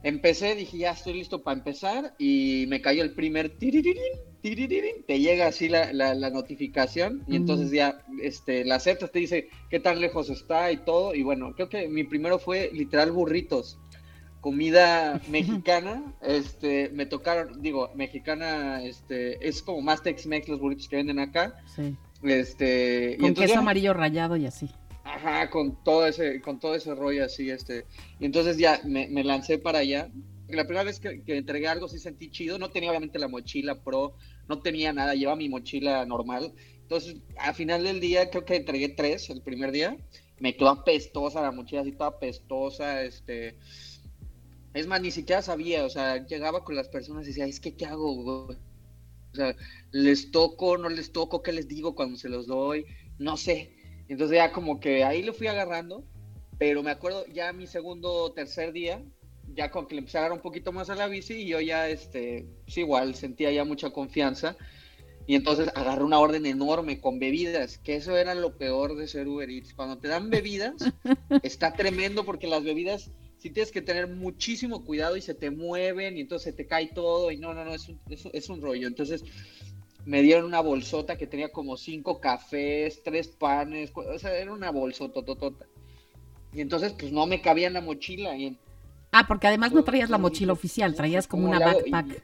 [0.02, 4.02] Empecé, dije, ya estoy listo para empezar, y me cayó el primer tiririrín,
[4.54, 7.36] te llega así la, la, la notificación, y Mm.
[7.36, 11.52] entonces ya, este, la aceptas, te dice qué tan lejos está y todo, y bueno,
[11.54, 13.78] creo que mi primero fue literal burritos,
[14.40, 20.96] comida mexicana, este, me tocaron, digo, mexicana, este, es como más Tex-Mex los burritos que
[20.96, 21.96] venden acá, Sí.
[22.22, 24.68] este, y Con entonces queso ya- amarillo rayado y así.
[25.04, 27.86] Ajá, con todo ese, con todo ese rollo así, este.
[28.18, 30.08] Y entonces ya me, me lancé para allá.
[30.48, 32.58] La primera vez que, que entregué algo sí sentí chido.
[32.58, 34.16] No tenía obviamente la mochila pro,
[34.48, 36.54] no tenía nada, llevaba mi mochila normal.
[36.82, 39.96] Entonces, al final del día, creo que entregué tres el primer día.
[40.38, 43.58] Me quedó apestosa la mochila, así toda apestosa, este.
[44.74, 47.76] Es más, ni siquiera sabía, o sea, llegaba con las personas y decía, es que,
[47.76, 48.46] ¿qué hago?
[48.46, 48.54] O
[49.34, 49.56] sea,
[49.90, 51.42] ¿les toco, no les toco?
[51.42, 52.86] ¿Qué les digo cuando se los doy?
[53.18, 53.74] No sé.
[54.08, 56.04] Entonces ya como que ahí le fui agarrando,
[56.58, 59.02] pero me acuerdo ya mi segundo o tercer día,
[59.56, 61.60] ya con que le empecé a agarrar un poquito más a la bici y yo
[61.60, 64.56] ya, este, pues igual sentía ya mucha confianza.
[65.26, 69.26] Y entonces agarré una orden enorme con bebidas, que eso era lo peor de ser
[69.26, 69.74] Uber Eats.
[69.74, 70.74] Cuando te dan bebidas,
[71.42, 76.16] está tremendo porque las bebidas sí tienes que tener muchísimo cuidado y se te mueven
[76.16, 78.62] y entonces se te cae todo y no, no, no, es un, es, es un
[78.62, 78.86] rollo.
[78.86, 79.24] Entonces
[80.04, 84.70] me dieron una bolsota que tenía como cinco cafés, tres panes, o sea, era una
[84.70, 85.66] bolsota totota.
[86.52, 88.56] Y entonces pues no me cabía en la mochila y
[89.18, 92.22] Ah, porque además no traías la mochila oficial, traías como ¿Cómo una backpack.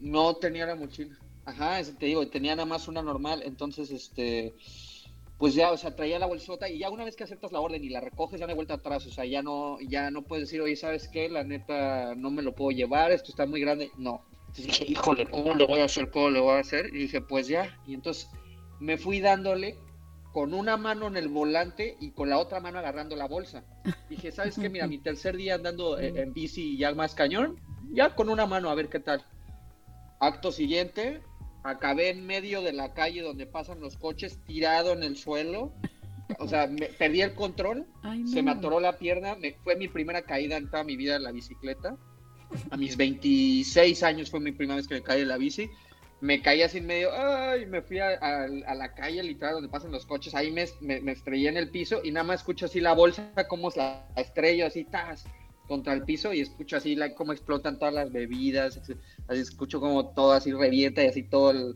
[0.00, 1.18] No tenía la mochila.
[1.44, 3.42] Ajá, eso te digo, tenía nada más una normal.
[3.44, 4.54] Entonces, este,
[5.36, 7.84] pues ya, o sea, traía la bolsota y ya una vez que aceptas la orden
[7.84, 9.06] y la recoges, ya no hay vuelta atrás.
[9.06, 11.28] O sea, ya no, ya no puedes decir, oye, ¿sabes qué?
[11.28, 13.90] La neta, no me lo puedo llevar, esto está muy grande.
[13.98, 14.24] No.
[14.46, 16.10] Entonces dije, híjole, ¿cómo lo voy a hacer?
[16.10, 16.86] ¿Cómo lo voy a hacer?
[16.86, 17.78] Y dije, pues ya.
[17.86, 18.30] Y entonces
[18.80, 19.76] me fui dándole
[20.36, 23.64] con una mano en el volante y con la otra mano agarrando la bolsa.
[24.10, 24.68] Dije, ¿sabes qué?
[24.68, 27.58] Mira, mi tercer día andando en, en bici ya más cañón,
[27.94, 29.24] ya con una mano a ver qué tal.
[30.20, 31.22] Acto siguiente,
[31.64, 35.72] acabé en medio de la calle donde pasan los coches, tirado en el suelo.
[36.38, 39.88] O sea, me- perdí el control, Ay, se me atoró la pierna, me, fue mi
[39.88, 41.96] primera caída en toda mi vida en la bicicleta.
[42.70, 45.70] A mis 26 años fue mi primera vez que me caí de la bici.
[46.20, 49.68] Me caí así en medio, ay, me fui a, a- a la calle literal donde
[49.68, 52.64] pasan los coches, ahí me, me, me estrellé en el piso y nada más escucho
[52.66, 55.24] así la bolsa, como la estrello así, tas,
[55.68, 58.94] contra el piso y escucho así la, cómo explotan todas las bebidas, así,
[59.28, 61.74] escucho como todo así revienta y así todo el-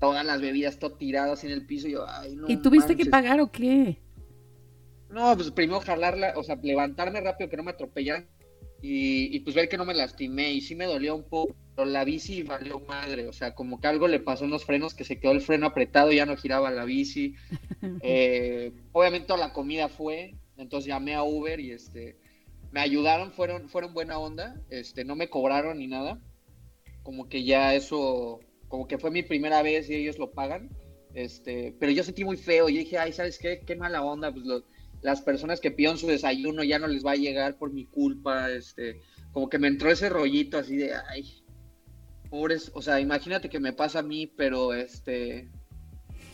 [0.00, 2.96] todas las bebidas, todo tirado así en el piso y yo, ay, no ¿Y tuviste
[2.96, 3.08] que manches".
[3.10, 3.98] pagar o qué?
[5.10, 8.26] No, pues primero jalarla, o sea, levantarme rápido que no me atropellaran
[8.86, 11.88] y, y pues ver que no me lastimé y sí me dolió un poco, pero
[11.88, 15.04] la bici valió madre, o sea, como que algo le pasó en los frenos que
[15.04, 17.34] se quedó el freno apretado y ya no giraba la bici.
[18.06, 22.18] Eh, obviamente toda la comida fue, entonces llamé a Uber y este
[22.70, 26.20] me ayudaron, fueron, fueron buena onda, este, no me cobraron ni nada,
[27.02, 30.68] como que ya eso, como que fue mi primera vez y ellos lo pagan,
[31.14, 33.60] este, pero yo sentí muy feo, y dije, ay, ¿sabes qué?
[33.64, 34.64] Qué mala onda, pues los-
[35.04, 38.50] las personas que pidieron su desayuno ya no les va a llegar por mi culpa,
[38.50, 41.44] este, como que me entró ese rollito así de, ay,
[42.30, 45.50] pobres, o sea, imagínate que me pasa a mí, pero este,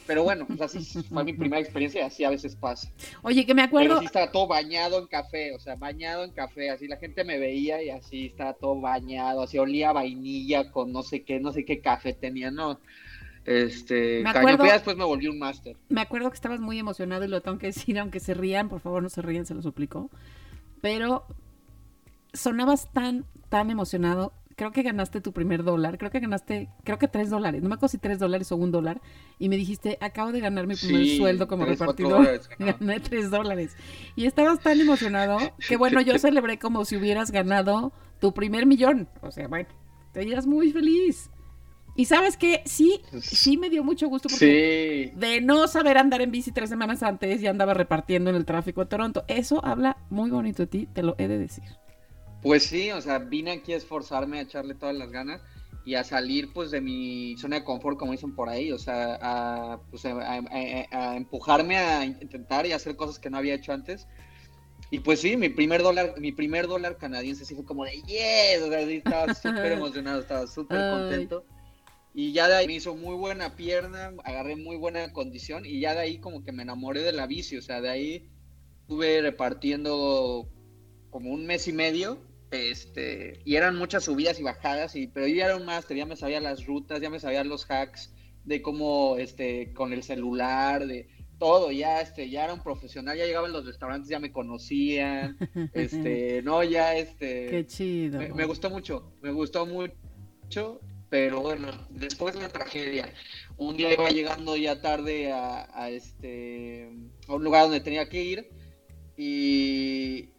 [0.06, 2.92] Pero bueno, pues así fue mi primera experiencia y así a veces pasa.
[3.22, 6.33] Oye, que me Pero acuerdo, sí estaba todo bañado en café, o sea, bañado en
[6.33, 10.70] café, así la gente me veía y así estaba todo bañado, así olía a vainilla
[10.72, 12.80] con no sé qué, no sé qué café tenía, no.
[13.44, 15.76] Este, Me acuerdo- después me volví un máster.
[15.88, 18.81] me acuerdo que estabas muy emocionado y lo tengo que decir, aunque se rían, por
[18.81, 20.11] favor no se rían, se lo suplico.
[20.81, 21.24] Pero
[22.33, 24.33] sonabas tan, tan emocionado.
[24.57, 27.76] Creo que ganaste tu primer dólar, creo que ganaste, creo que tres dólares, no me
[27.76, 29.00] acuerdo si tres dólares o un dólar,
[29.38, 33.00] y me dijiste, acabo de ganar mi primer Sí, sueldo como tres, repartidor, dólares gané
[33.00, 33.74] tres dólares.
[34.16, 39.09] Y estabas tan emocionado que bueno, yo celebré como si hubieras ganado tu primer millón,
[39.22, 39.68] o sea, bueno,
[40.12, 41.31] te veías muy feliz.
[41.94, 46.20] Y sabes que sí, sí me dio mucho gusto porque Sí, de no saber andar
[46.22, 49.24] en bici tres semanas antes y andaba repartiendo en el tráfico de Toronto.
[49.29, 51.64] Eso habla muy bonito de ti, te lo he de decir.
[52.42, 55.42] pues sí, o sea, vine aquí a esforzarme, a echarle todas las ganas
[55.85, 59.18] y a salir pues de mi zona de confort, como dicen por ahí, o sea,
[59.20, 60.38] a, pues, a, a-
[60.92, 64.07] a- a empujarme a intentar y hacer cosas que no había hecho antes.
[64.90, 68.62] Y pues sí, mi primer dólar, mi primer dólar canadiense sí fue como de yes,
[68.62, 71.29] o sea, sí estaba súper emocionado, estaba súper Ay.
[72.14, 75.94] Y ya de ahí me hizo muy buena pierna, agarré muy buena condición y ya
[75.94, 78.31] de ahí como que me enamoré de la bici, o sea, de ahí
[78.81, 80.49] estuve repartiendo
[81.11, 82.18] como un mes y medio,
[82.51, 86.07] este, y eran muchas subidas y bajadas, y, pero yo ya era un máster, ya
[86.07, 88.12] me sabía las rutas, ya me sabía los hacks
[88.44, 93.27] de cómo, este, con el celular, de todo, ya, este, ya era un profesional, ya
[93.27, 95.37] llegaba en los restaurantes, ya me conocían,
[95.73, 98.18] este, no, ya, este, Qué chido.
[98.18, 103.12] me, me gustó mucho, me gustó mucho, pero bueno, después la tragedia.
[103.57, 106.88] Un día iba llegando ya tarde a, a este
[107.29, 108.49] a un lugar donde tenía que ir
[109.16, 110.31] y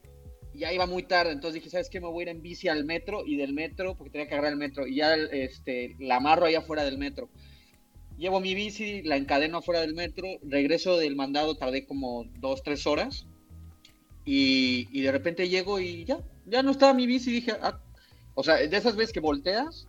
[0.54, 2.00] ya iba muy tarde, entonces dije, ¿sabes qué?
[2.00, 4.54] Me voy a ir en bici al metro y del metro, porque tenía que agarrar
[4.54, 7.30] el metro, y ya este, la amarro allá afuera del metro.
[8.18, 12.86] Llevo mi bici, la encadeno afuera del metro, regreso del mandado, tardé como dos, tres
[12.86, 13.28] horas,
[14.26, 17.80] y, y de repente llego y ya, ya no estaba mi bici, dije, ah,
[18.34, 19.88] o sea, de esas veces que volteas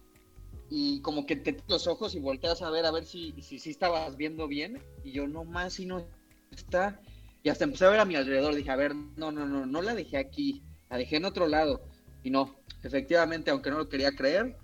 [0.75, 3.69] y como que te los ojos y volteas a ver a ver si si, si
[3.69, 4.83] estabas viendo bien.
[5.05, 6.03] Y yo no más si no
[6.51, 6.99] está
[7.43, 9.83] y hasta empecé a ver a mi alrededor dije a ver no no no no
[9.83, 11.83] la dejé aquí la dejé en otro lado
[12.23, 14.57] y no efectivamente aunque no lo quería creer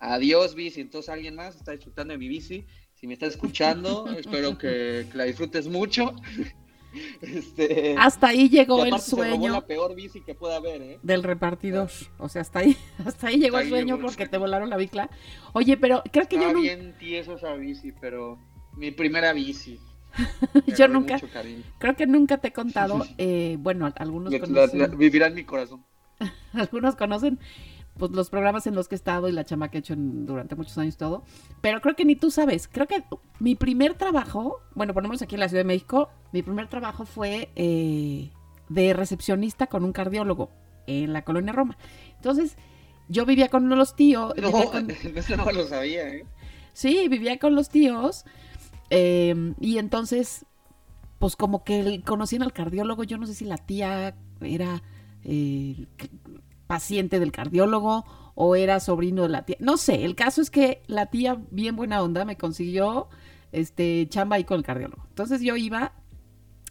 [0.00, 2.66] adiós bici entonces alguien más está disfrutando de mi bici.
[2.94, 6.14] Si me estás escuchando espero que, que la disfrutes mucho
[7.22, 10.82] este Hasta ahí llegó el aparte se robó sueño la peor bici que pueda haber
[10.82, 11.90] eh del repartidor.
[12.18, 14.30] O sea, hasta ahí, hasta ahí llegó Hasta el sueño porque sueño.
[14.30, 15.10] te volaron la bicla.
[15.52, 18.38] Oye, pero creo que yo, bien tieso esa bici, pero
[18.76, 19.78] mi primera bici.
[20.76, 21.20] yo nunca,
[21.78, 25.34] creo que nunca te he contado, eh, bueno, algunos La- la- conocen, la- vivirá en
[25.34, 25.84] mi corazón.
[26.52, 27.38] algunos conocen
[27.98, 30.26] pues los programas en los que he estado y la chama que he hecho en-
[30.26, 31.22] durante muchos años todo,
[31.60, 33.04] pero creo que ni tú sabes, creo que
[33.38, 37.50] mi primer trabajo, bueno, ponemos aquí en la Ciudad de México, mi primer trabajo fue
[37.56, 38.30] eh,
[38.68, 40.50] de recepcionista con un cardiólogo
[40.86, 41.76] en la colonia Roma.
[42.16, 42.56] Entonces,
[43.08, 46.26] yo vivía con los tíos, No, vivía con- eso no lo sabía, ¿eh?
[46.72, 48.24] Sí, vivía con los tíos.
[48.90, 50.44] eh, y entonces,
[51.20, 53.04] pues como que conocían al cardiólogo.
[53.04, 54.82] Yo no sé si la tía era
[55.22, 55.86] eh,
[56.66, 59.56] paciente del cardiólogo o era sobrino de la tía.
[59.60, 63.08] No sé, el caso es que la tía, bien buena onda, me consiguió
[63.52, 65.04] este chamba ahí con el cardiólogo.
[65.08, 65.92] Entonces yo iba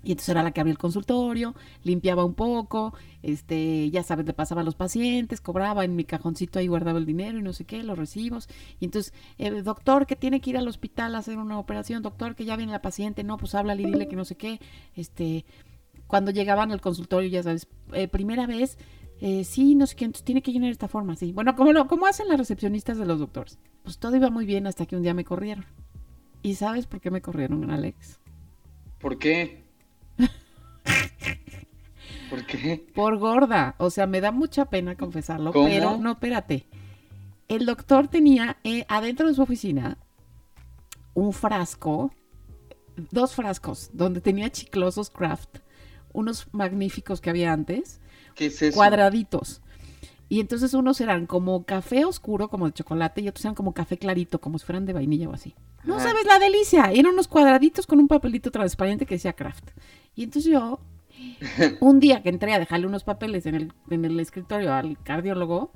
[0.04, 4.34] y entonces era la que abría el consultorio, limpiaba un poco, este, ya sabes, le
[4.34, 7.64] pasaba a los pacientes, cobraba en mi cajoncito ahí guardaba el dinero y no sé
[7.64, 8.50] qué, los recibos.
[8.82, 12.36] Y entonces, eh, doctor, que tiene que ir al hospital a hacer una operación, doctor,
[12.36, 14.60] que ya viene la paciente, no, pues háblale y dile que no sé qué.
[14.94, 15.46] Este,
[16.06, 18.78] cuando llegaban al consultorio, ya sabes, eh, primera vez,
[19.26, 21.32] eh, sí, no sé qué, entonces tiene que llenar esta forma, sí.
[21.32, 23.58] Bueno, como lo, como hacen las recepcionistas de los doctores.
[23.82, 25.66] Pues todo iba muy bien hasta que un día me corrieron.
[26.42, 28.20] ¿Y sabes por qué me corrieron, Alex?
[29.00, 29.64] ¿Por qué?
[32.30, 32.86] ¿Por qué?
[32.94, 33.76] Por gorda.
[33.78, 35.70] O sea, me da mucha pena confesarlo, ¿Cómo?
[35.70, 36.68] pero no, espérate.
[37.48, 40.00] El doctor tenía eh, adentro de su oficina
[41.14, 42.12] un frasco,
[43.10, 45.60] dos frascos, donde tenía chiclosos craft,
[46.12, 48.02] unos magníficos que había antes,
[48.36, 48.76] ¿Qué es eso?
[48.76, 49.62] cuadraditos.
[50.30, 53.98] Y entonces unos eran como café oscuro, como de chocolate, y otros eran como café
[53.98, 55.54] clarito, como si fueran de vainilla o así.
[55.84, 56.92] No sabes la delicia.
[56.92, 59.72] Eran unos cuadraditos con un papelito transparente que decía craft.
[60.16, 60.80] Y entonces yo,
[61.82, 65.72] un día que entré a dejarle unos papeles en el, en el escritorio al cardiólogo,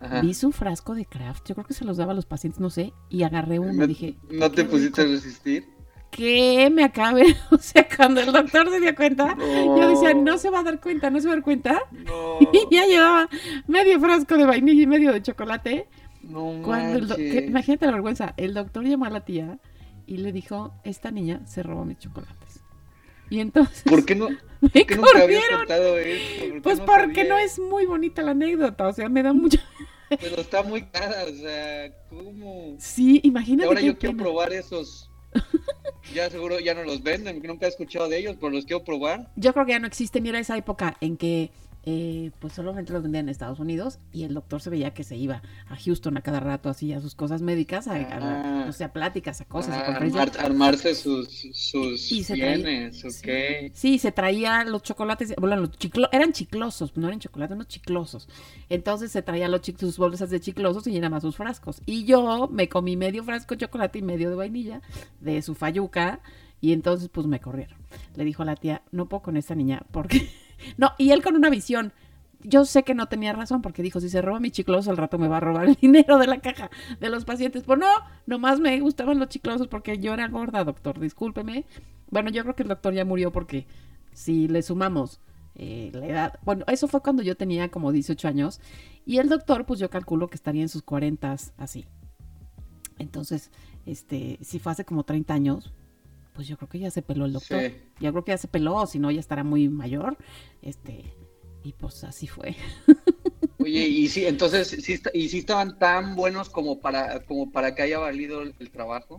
[0.00, 0.20] Ajá.
[0.20, 1.48] vi su frasco de craft.
[1.48, 2.92] Yo creo que se los daba a los pacientes, no sé.
[3.08, 5.66] Y agarré uno ¿No, y dije, ¿no te pusiste a resistir?
[6.10, 7.24] ¿Qué me acabe?
[7.50, 9.76] O sea, cuando el doctor se dio cuenta, No.
[9.78, 11.82] yo decía, no se va a dar cuenta, no se va a dar cuenta.
[11.92, 13.28] No, Y ya llevaba
[13.66, 15.86] medio frasco de vainilla y medio de chocolate.
[16.22, 18.34] no Cuando el que- imagínate la vergüenza.
[18.36, 19.58] El doctor llamó a la tía
[20.06, 22.60] y le dijo, esta niña se robó mis chocolates.
[23.30, 24.28] Y entonces ¿Por qué no?
[24.60, 25.58] me ¿Por qué nunca había corrieron.
[25.58, 26.40] contado esto?
[26.44, 27.28] ¿Por qué Pues porque sabía?
[27.28, 29.58] no es muy bonita la anécdota, o sea, me da mucho...
[30.08, 32.76] Pero está muy cara, o sea, ¿cómo?
[32.78, 35.10] Sí, imagínate Ahora yo quiero probar esos.
[36.14, 39.30] Ya seguro ya no los venden, nunca he escuchado de ellos, pero los quiero probar.
[39.36, 41.50] Yo creo que ya no existen y era esa época en que
[41.84, 45.16] eh, pues solamente los vendían en Estados Unidos y el doctor se veía que se
[45.16, 48.66] iba a Houston a cada rato así a sus cosas médicas, a, a- Ah.
[48.68, 53.72] o sea, pláticas, a cosas, a Ah, armar- armarse sus, sus Y traía- bienes, ok.
[53.72, 58.28] Sí, se traía los chocolates, bueno, los chiclo- eran chiclosos, no eran chocolates, unos chiclosos.
[58.68, 61.80] Entonces se traía los sus bolsas de chiclosos y llenaba sus frascos.
[61.86, 64.82] Y yo me comí medio frasco de chocolate y medio de vainilla
[65.20, 66.20] de su fayuca
[66.60, 67.78] y entonces pues me corrieron.
[68.16, 70.28] Le dijo a la tía, no puedo con esta niña porque...
[70.76, 71.92] no, y él con una visión.
[72.44, 75.18] Yo sé que no tenía razón porque dijo, si se roba mi chicloso al rato
[75.18, 77.64] me va a robar el dinero de la caja de los pacientes.
[77.64, 77.88] Pues no,
[78.26, 81.66] nomás me gustaban los chiclosos porque yo era gorda, doctor, discúlpeme.
[82.10, 83.66] Bueno, yo creo que el doctor ya murió porque
[84.12, 85.20] si le sumamos
[85.56, 88.60] eh, la edad, bueno, eso fue cuando yo tenía como 18 años
[89.04, 91.86] y el doctor, pues yo calculo que estaría en sus 40 así.
[92.98, 93.50] Entonces,
[93.86, 95.72] este, si fue hace como 30 años,
[96.38, 97.60] pues yo creo que ya se peló el doctor.
[97.60, 97.74] Sí.
[97.98, 100.16] Yo creo que ya se peló, o si no, ya estará muy mayor.
[100.62, 101.12] Este,
[101.64, 102.54] y pues así fue.
[103.58, 107.82] Oye, y sí, entonces, sí, y sí estaban tan buenos como para, como para que
[107.82, 109.18] haya valido el, el trabajo.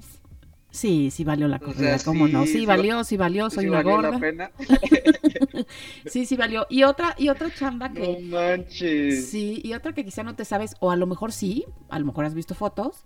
[0.71, 2.45] Sí, sí valió la O corrida, sea, ¿cómo no?
[2.45, 4.12] sí, valió, sí valió, soy ¿Sí una valió gorda.
[4.12, 4.51] la pena?
[6.05, 6.67] Sí, sí valió.
[6.69, 9.29] Y otra, y otra chamba que, No manches.
[9.29, 12.05] Sí, y otra que quizá no te sabes, o a lo mejor sí, a lo
[12.05, 13.03] mejor has visto fotos,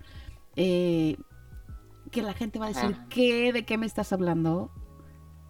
[0.56, 1.18] eh,
[2.14, 3.08] que la gente va a decir, Ajá.
[3.10, 3.52] ¿qué?
[3.52, 4.72] ¿De qué me estás hablando?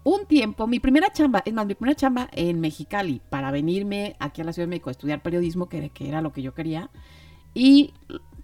[0.02, 4.42] Un tiempo, mi primera chamba, es más, mi primera chamba en Mexicali, para venirme aquí
[4.42, 6.90] a la Ciudad de México a estudiar periodismo, que, que era lo que yo quería,
[7.54, 7.94] y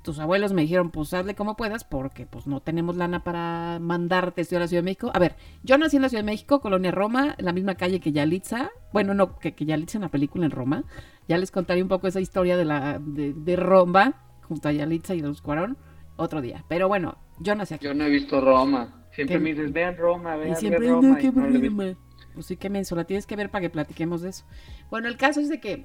[0.02, 4.40] tus abuelos me dijeron, pues hazle como puedas, porque pues no tenemos lana para mandarte
[4.40, 5.10] a estudiar a la Ciudad de México.
[5.12, 8.00] A ver, yo nací en la Ciudad de México, Colonia Roma, en la misma calle
[8.00, 10.84] que Yalitza, bueno, no, que, que Yalitza en la película en Roma,
[11.28, 14.14] ya les contaré un poco esa historia de la de, de Roma,
[14.48, 15.76] junto a Yalitza y los Cuarón,
[16.20, 16.64] otro día.
[16.68, 17.84] Pero bueno, yo nací aquí.
[17.84, 19.04] Yo no he visto Roma.
[19.12, 19.40] Siempre ¿Qué?
[19.42, 21.08] me dices, vean Roma, vean, Y siempre, vean Roma.
[21.08, 21.96] no, qué no problema.
[22.34, 24.44] Pues sí, qué menso, la tienes que ver para que platiquemos de eso.
[24.90, 25.84] Bueno, el caso es de que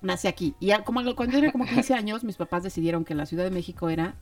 [0.00, 0.54] nací aquí.
[0.58, 3.90] Y como cuando era como 15 años, mis papás decidieron que la Ciudad de México
[3.90, 4.16] era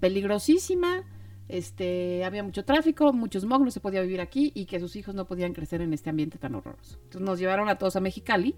[0.00, 1.04] peligrosísima,
[1.48, 5.14] este, había mucho tráfico, mucho smog, no se podía vivir aquí y que sus hijos
[5.14, 6.98] no podían crecer en este ambiente tan horroroso.
[7.04, 8.54] Entonces nos llevaron a todos a Mexicali.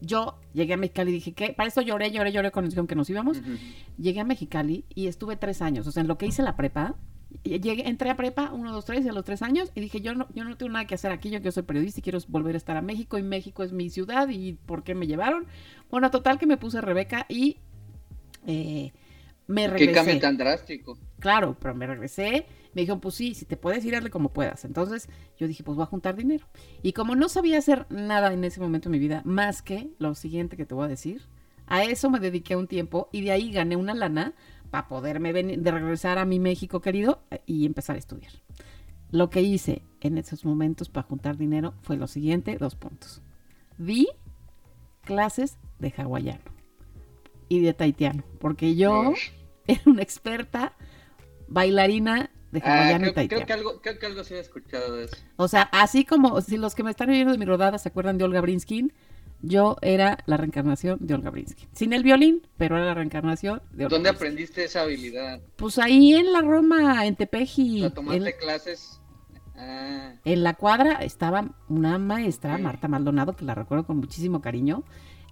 [0.00, 1.52] Yo llegué a Mexicali y dije, ¿qué?
[1.52, 3.40] Para eso lloré, lloré, lloré cuando dijeron que nos íbamos.
[3.98, 5.86] Llegué a Mexicali y estuve tres años.
[5.86, 6.96] O sea, en lo que hice la prepa,
[7.42, 10.26] llegué, entré a prepa, uno, dos, tres, a los tres años, y dije, yo no,
[10.34, 12.58] yo no tengo nada que hacer aquí, yo que soy periodista y quiero volver a
[12.58, 15.46] estar a México, y México es mi ciudad, y ¿por qué me llevaron?
[15.90, 17.58] Bueno, total que me puse Rebeca y
[18.46, 18.92] eh,
[19.46, 19.92] me Qué regresé.
[19.92, 20.98] cambio tan drástico.
[21.18, 24.64] Claro, pero me regresé, me dijeron, pues sí, si te puedes ir, hazle como puedas.
[24.64, 26.46] Entonces yo dije, pues voy a juntar dinero.
[26.82, 30.14] Y como no sabía hacer nada en ese momento de mi vida, más que lo
[30.14, 31.22] siguiente que te voy a decir,
[31.66, 34.34] a eso me dediqué un tiempo y de ahí gané una lana
[34.70, 38.32] para poderme venir, de regresar a mi México querido eh, y empezar a estudiar.
[39.10, 43.22] Lo que hice en esos momentos para juntar dinero fue lo siguiente, dos puntos.
[43.78, 44.08] Di
[45.02, 46.44] clases de hawaiano
[47.48, 49.12] y de taitiano, porque yo
[49.66, 50.76] era una experta
[51.48, 54.96] bailarina de Ah, hawaiano creo, y creo que algo, creo que algo sí he escuchado
[54.96, 55.16] de eso.
[55.36, 58.18] O sea, así como si los que me están oyendo de mi rodada se acuerdan
[58.18, 58.92] de Olga Brinskin,
[59.42, 61.68] yo era la reencarnación de Olga Brinskin.
[61.72, 65.40] Sin el violín, pero era la reencarnación de Olga ¿Dónde aprendiste esa habilidad?
[65.56, 69.00] Pues ahí en la Roma, en Tepeji, ¿La tomaste en, clases?
[69.56, 72.58] Ah, en la cuadra estaba una maestra.
[72.58, 74.84] Marta Maldonado, que la recuerdo con muchísimo cariño,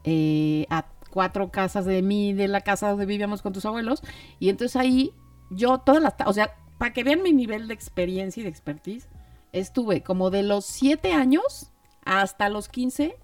[0.05, 4.03] eh, a cuatro casas de mí, de la casa donde vivíamos con tus abuelos,
[4.39, 5.13] y entonces ahí
[5.51, 9.09] yo todas las, o sea, para que vean mi nivel de experiencia y de expertise,
[9.53, 11.71] estuve como de los siete años
[12.05, 13.17] hasta los 15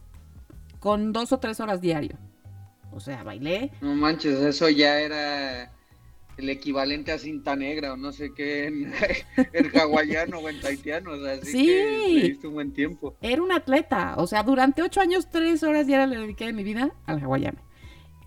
[0.80, 2.16] con dos o tres horas diario.
[2.92, 3.70] O sea, bailé.
[3.80, 5.72] no manches, eso ya era
[6.36, 8.92] el equivalente a cinta negra o no sé qué en,
[9.52, 11.12] en hawaiano o en taitiano.
[11.12, 12.38] O sea, así Sí.
[12.40, 13.16] que un buen tiempo.
[13.20, 14.14] Era un atleta.
[14.18, 17.58] O sea, durante ocho años, tres horas diarias le dediqué de mi vida al hawaiano.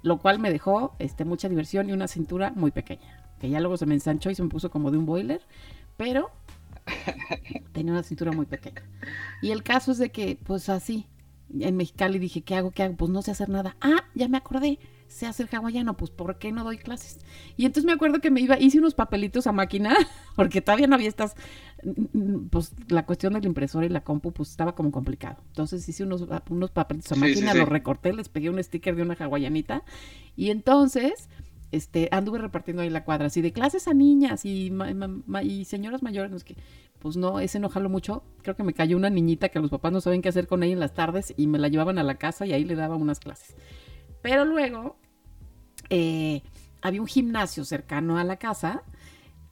[0.03, 3.16] Lo cual me dejó este, mucha diversión y una cintura muy pequeña.
[3.39, 5.41] Que ya luego se me ensanchó y se me puso como de un boiler.
[5.97, 6.31] Pero
[7.73, 8.81] tenía una cintura muy pequeña.
[9.41, 11.07] Y el caso es de que, pues así,
[11.59, 12.71] en Mexicali dije, ¿qué hago?
[12.71, 12.95] ¿Qué hago?
[12.95, 13.75] Pues no sé hacer nada.
[13.81, 14.79] Ah, ya me acordé.
[15.07, 17.19] Sé hacer hawaiano, pues ¿por qué no doy clases?
[17.55, 19.95] Y entonces me acuerdo que me iba, hice unos papelitos a máquina,
[20.35, 21.35] porque todavía no había estas,
[22.49, 25.37] pues la cuestión del impresor y la compu, pues estaba como complicado.
[25.47, 27.57] Entonces hice unos, unos papelitos a Sí, sí, máquina, sí.
[27.57, 29.83] los recorté, les pegué un sticker de una hawaianita,
[30.35, 31.29] y entonces
[31.71, 34.71] este, anduve repartiendo ahí la cuadra, así de clases a niñas y,
[35.65, 36.55] señoras mayores, no es que,
[36.99, 38.23] pues no, ese no jaló mucho.
[38.41, 40.73] Creo que me cayó una niñita que los papás no saben qué hacer con ella
[40.73, 43.19] en las tardes y me la llevaban a la casa y ahí le daba unas
[43.19, 43.55] clases.
[44.21, 44.97] Pero luego
[45.89, 46.41] eh,
[46.81, 48.83] había un gimnasio cercano a la casa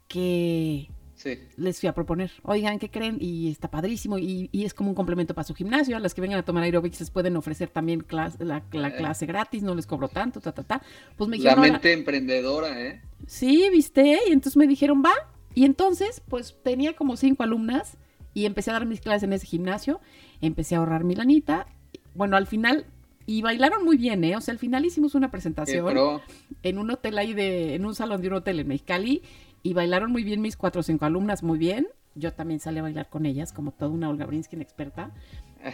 [0.07, 0.89] que
[1.25, 1.39] Sí.
[1.57, 3.17] les fui a proponer, oigan, ¿qué creen?
[3.19, 5.97] Y está padrísimo y, y es como un complemento para su gimnasio.
[5.97, 8.95] A las que vengan a tomar aerobics les pueden ofrecer también la, la Eh.
[8.95, 10.81] clase gratis, no les cobro tanto, ta, ta, ta.
[11.17, 13.01] Pues me La dijeron, "Ahora- mente emprendedora, ¿eh?
[13.25, 14.19] Sí, viste.
[14.29, 15.13] Y entonces me dijeron, va.
[15.55, 17.97] Y entonces, pues tenía como cinco alumnas
[18.35, 19.99] y empecé a dar mis clases en ese gimnasio.
[20.41, 21.65] Empecé a ahorrar mi lanita.
[22.13, 22.85] Bueno, al final,
[23.25, 24.35] y bailaron muy bien, ¿eh?
[24.35, 26.21] O sea, al final hicimos una presentación
[26.61, 29.23] en un hotel ahí de, en un salón de un hotel en Mexicali.
[29.65, 31.87] Y bailaron muy bien mis cuatro o cinco alumnas, muy bien.
[32.13, 35.11] Yo también salí a bailar con ellas, como toda una Olga Brinskin experta.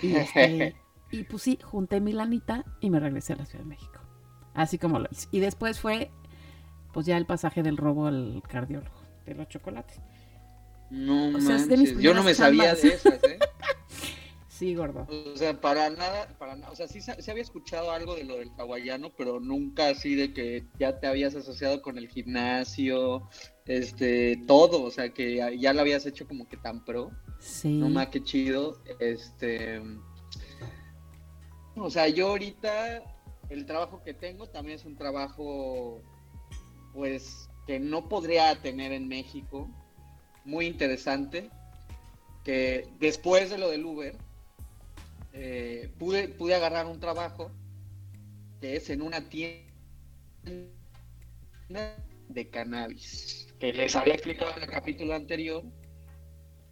[0.02, 0.76] Y, este,
[1.12, 4.00] y pues sí, junté mi lanita y me regresé a la Ciudad de México.
[4.54, 5.28] Así como lo hice.
[5.32, 6.10] Y después fue,
[6.94, 10.00] pues ya el pasaje del robo al cardiólogo, de los chocolates.
[10.90, 12.82] No O sea, es de mis manches, Yo no me sabía chambas.
[12.82, 13.40] de esas, ¿eh?
[14.48, 15.08] Sí, gordo.
[15.34, 16.72] O sea, para nada, para nada.
[16.72, 20.14] O sea, sí, sa- sí había escuchado algo de lo del hawaiano, pero nunca así
[20.14, 23.28] de que ya te habías asociado con el gimnasio,
[23.66, 24.84] este, todo.
[24.84, 27.12] O sea, que ya, ya lo habías hecho como que tan pro.
[27.40, 27.70] Sí.
[27.70, 28.82] No más que chido.
[29.00, 29.82] Este.
[31.76, 33.04] O sea, yo ahorita
[33.50, 36.02] el trabajo que tengo también es un trabajo,
[36.94, 39.70] pues, que no podría tener en México.
[40.46, 41.50] Muy interesante.
[42.44, 44.18] Que después de lo del Uber,
[45.34, 47.52] eh, pude, pude agarrar un trabajo
[48.60, 49.62] que es en una tienda
[52.30, 53.51] de cannabis.
[53.62, 55.64] Que les había explicado en el capítulo anterior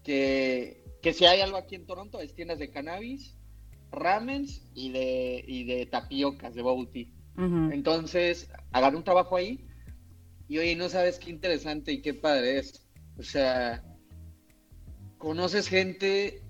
[0.04, 3.38] que, que si hay algo aquí en Toronto es tiendas de cannabis,
[3.92, 7.14] ramens y de, y de tapiocas, de bubble tea.
[7.72, 9.66] Entonces, agarré un trabajo ahí
[10.50, 12.86] y oye, no sabes qué interesante y qué padre es.
[13.18, 13.84] O sea,
[15.18, 16.42] conoces gente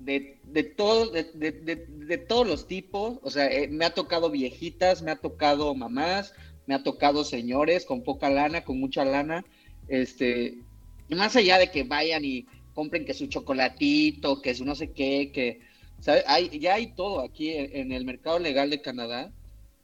[0.00, 3.18] de, de, todo, de, de- de- de todos los tipos.
[3.22, 6.34] O sea, eh, me ha tocado viejitas, me ha tocado mamás,
[6.66, 9.44] me ha tocado señores con poca lana, con mucha lana.
[9.88, 10.58] Este,
[11.10, 15.30] más allá de que vayan y compren que su chocolatito, que su no sé qué,
[15.32, 15.60] que.
[16.26, 19.32] Hay, ya hay todo aquí en, en el mercado legal de Canadá.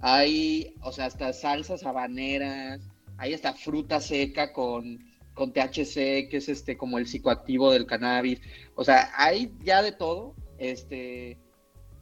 [0.01, 2.81] Hay, o sea, hasta salsas habaneras,
[3.17, 4.99] hay hasta fruta seca con,
[5.35, 8.41] con THC, que es este como el psicoactivo del cannabis.
[8.75, 11.39] O sea, hay ya de todo, este,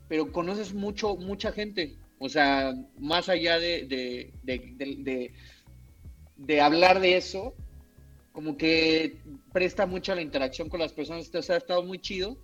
[0.09, 1.97] pero conoces mucho, mucha gente.
[2.19, 5.33] O sea, más allá de, de, de,
[6.37, 7.55] de- hablar de eso,
[8.33, 9.19] como que
[9.53, 11.27] presta mucho a la interacción con las personas.
[11.27, 12.37] Entonces ha estado muy chido,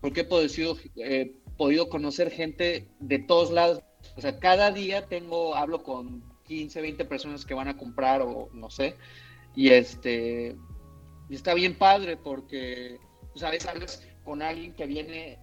[0.00, 3.82] porque he podido, eh, podido conocer gente de todos lados.
[4.16, 8.48] O sea, cada día tengo, hablo con 15, 20 personas que van a comprar o
[8.52, 8.96] no sé.
[9.54, 10.56] Y este,
[11.30, 12.98] está bien padre porque,
[13.32, 15.38] pues a veces hablas con alguien que viene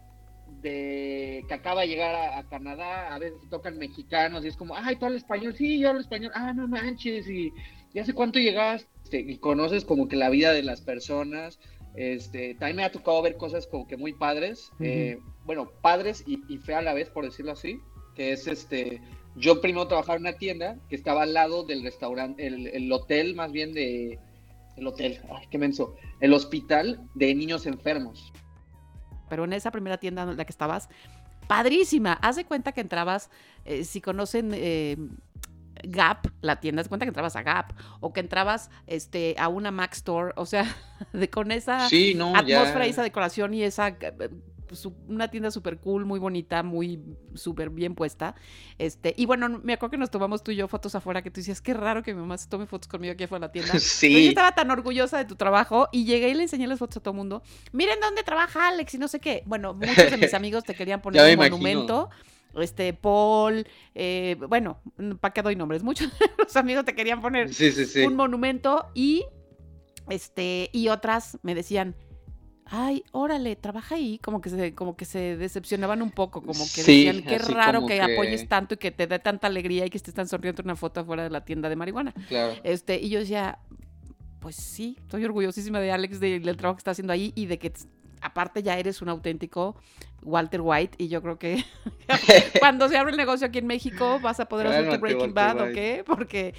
[0.61, 4.75] de, que acaba de llegar a, a Canadá, a veces tocan mexicanos y es como,
[4.75, 7.53] ay, tú hablas español, sí, yo hablo español, ah, no manches, y,
[7.93, 11.59] y hace cuánto llegaste, y conoces como que la vida de las personas,
[11.95, 16.41] este, también me ha tocado ver cosas como que muy padres, eh, bueno, padres y,
[16.47, 17.79] y fea a la vez, por decirlo así,
[18.15, 19.01] que es este,
[19.35, 23.35] yo primero trabajaba en una tienda que estaba al lado del restaurante, el, el hotel
[23.35, 24.19] más bien de,
[24.77, 28.31] el hotel, ay, qué menso, el hospital de niños enfermos.
[29.29, 30.89] Pero en esa primera tienda en la que estabas,
[31.47, 32.13] padrísima.
[32.21, 33.29] Haz de cuenta que entrabas,
[33.65, 34.97] eh, si conocen eh,
[35.83, 39.47] Gap, la tienda, haz de cuenta que entrabas a Gap o que entrabas este, a
[39.47, 40.65] una Mac Store, o sea,
[41.13, 42.87] de, con esa Sí, no, atmósfera ya.
[42.87, 44.29] y esa decoración y esa eh,
[44.75, 46.99] su- una tienda súper cool, muy bonita, muy
[47.35, 48.35] súper bien puesta.
[48.77, 51.39] Este, y bueno, me acuerdo que nos tomamos tú y yo fotos afuera, que tú
[51.41, 53.71] decías, qué raro que mi mamá se tome fotos conmigo aquí afuera de la tienda.
[53.73, 56.79] Pero yo Sí, estaba tan orgullosa de tu trabajo y llegué y le enseñé las
[56.79, 57.41] fotos a todo el mundo.
[57.71, 59.43] Miren dónde trabaja Alex y no sé qué.
[59.45, 61.55] Bueno, muchos de mis amigos te querían poner un imagino.
[61.57, 62.09] monumento.
[62.55, 64.81] Este, Paul, eh, bueno,
[65.21, 65.83] ¿para qué doy nombres?
[65.83, 68.01] Muchos de los amigos te querían poner sí, sí, sí.
[68.01, 69.23] un monumento y
[70.09, 71.95] este y otras me decían
[72.71, 76.83] ay órale trabaja ahí como que se como que se decepcionaban un poco como que
[76.83, 79.89] Sí, decían qué raro que, que- apoyes tanto y que te dé tanta alegría y
[79.89, 82.53] que estés tan sonriendo en una foto afuera de la tienda de marihuana Claro.
[82.63, 83.59] este y yo decía
[84.39, 87.57] pues sí estoy orgullosísima de Alex de- del trabajo que está haciendo ahí y de
[87.59, 87.73] que
[88.21, 89.75] aparte ya eres un auténtico
[90.21, 91.63] Walter White y yo creo que
[92.59, 95.21] cuando se abre el negocio aquí en México vas a poder hacer tu Cálmate, Breaking
[95.21, 95.73] Walter Bad, ¿o White.
[95.73, 96.03] qué?
[96.05, 96.53] Porque,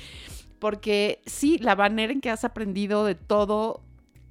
[0.58, 3.82] porque sí, la manera en que has aprendido de todo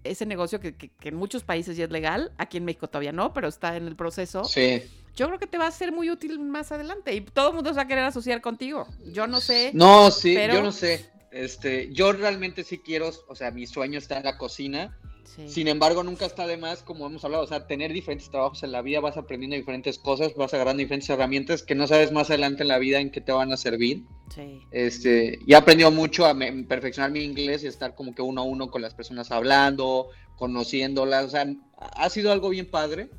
[0.03, 3.11] ese negocio que, que- que en muchos países ya es legal, aquí en México todavía
[3.11, 4.81] no, pero está en el proceso, Sí.
[5.15, 7.69] yo creo que te va a ser muy útil más adelante y todo el mundo
[7.71, 8.87] se va a querer asociar contigo.
[9.13, 11.09] Yo no sé, No, sí, Pero- yo no sé.
[11.31, 14.97] este, yo realmente sí quiero, o sea, mi sueño está en la cocina.
[15.35, 15.47] Sí.
[15.47, 18.71] Sin embargo, nunca está de más, como hemos hablado, o sea, tener diferentes trabajos en
[18.71, 22.63] la vida, vas aprendiendo diferentes cosas, vas agarrando diferentes herramientas que no sabes más adelante
[22.63, 24.03] en la vida en qué te van a servir.
[24.33, 24.59] Sí.
[24.71, 28.41] Este, y he aprendido mucho a me- perfeccionar mi inglés y estar como que uno
[28.41, 31.45] a uno con las personas hablando, conociéndolas, o sea,
[31.77, 33.09] ha sido algo bien padre.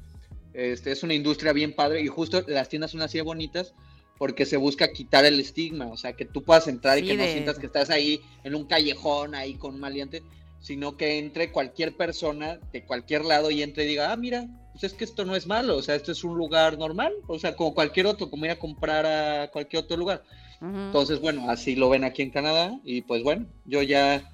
[0.53, 3.73] Este, es una industria bien padre y justo las tiendas son así de bonitas
[4.19, 7.25] porque se busca quitar el estigma, o sea, que tú puedas entrar y que no
[7.25, 10.23] sientas que estás ahí en un callejón, ahí con un maleante,
[10.61, 14.85] sino que entre cualquier persona de cualquier lado y entre y diga, ah, mira, pues
[14.85, 17.57] es que esto no es malo, o sea, esto es un lugar normal, o sea,
[17.57, 20.23] como cualquier otro, como ir a comprar a cualquier otro lugar.
[20.63, 24.31] Entonces, bueno, así lo ven aquí en Canadá y pues bueno, yo ya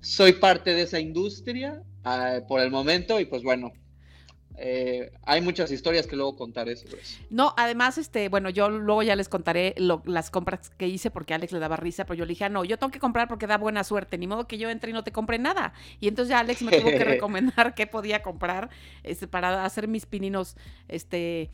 [0.00, 3.72] soy parte de esa industria ah, por el momento y pues bueno,
[4.60, 7.18] eh, hay muchas historias que luego contaré sobre eso.
[7.30, 11.32] No, además, este, bueno, yo luego ya les contaré lo- las compras que hice porque
[11.32, 13.28] a Alex le daba risa, pero yo le dije, ah, no, yo tengo que comprar
[13.28, 15.72] porque da buena suerte, ni modo que yo entre y no te compre nada.
[16.00, 18.68] Y entonces ya Alex me tuvo que recomendar qué podía comprar
[19.04, 20.56] este, para hacer mis pininos,
[20.88, 21.50] este,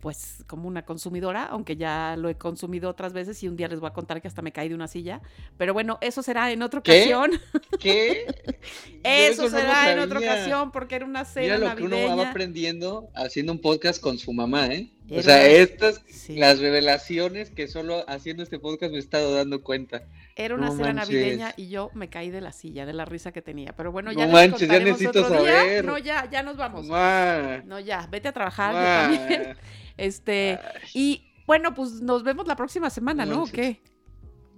[0.00, 3.80] pues como una consumidora, aunque ya lo he consumido otras veces y un día les
[3.80, 5.20] voy a contar que hasta me caí de una silla.
[5.56, 6.92] Pero bueno, eso será en otra ¿Qué?
[7.14, 7.32] ocasión.
[7.80, 8.26] ¿Qué?
[9.02, 12.30] Eso, no será en otra ocasión porque era una cena Mira lo que uno va
[12.30, 14.90] aprendiendo haciendo un podcast con su mamá, ¿eh?
[15.10, 16.36] O sea, estas, Sí.
[16.36, 20.02] las revelaciones que solo haciendo este podcast me he estado dando cuenta.
[20.40, 21.08] Era una No cena manches.
[21.08, 23.74] navideña y yo me caí de la silla, de la risa que tenía.
[23.76, 25.52] Pero bueno, ya No les manches, ya necesito otro día.
[25.58, 25.84] saber.
[25.84, 26.86] No, ya, ya nos vamos.
[26.86, 29.18] No, ya, vete a trabajar, yo mua.
[29.18, 29.56] también.
[29.98, 30.60] Este,
[30.94, 33.42] y bueno, pues nos vemos la próxima semana, No.
[33.42, 33.80] ¿O qué?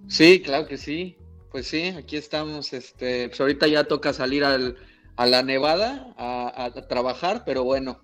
[0.07, 1.17] Sí, claro que sí.
[1.51, 2.75] Pues sí, aquí estamos.
[2.75, 4.77] Este, pues ahorita ya toca salir al,
[5.17, 8.03] a la Nevada a, a trabajar, pero bueno,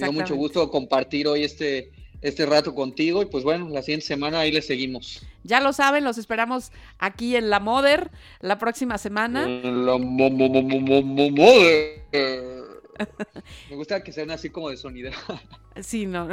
[0.00, 1.92] me mucho gusto compartir hoy este,
[2.22, 5.24] este rato contigo y pues bueno, la siguiente semana ahí le seguimos.
[5.44, 9.46] Ya lo saben, los esperamos aquí en La Moder la próxima semana.
[9.46, 12.64] La mo- mo- mo- mo- mo- mo- mother.
[13.70, 15.10] Me gusta que sean así como de sonido.
[15.80, 16.28] Sí, no.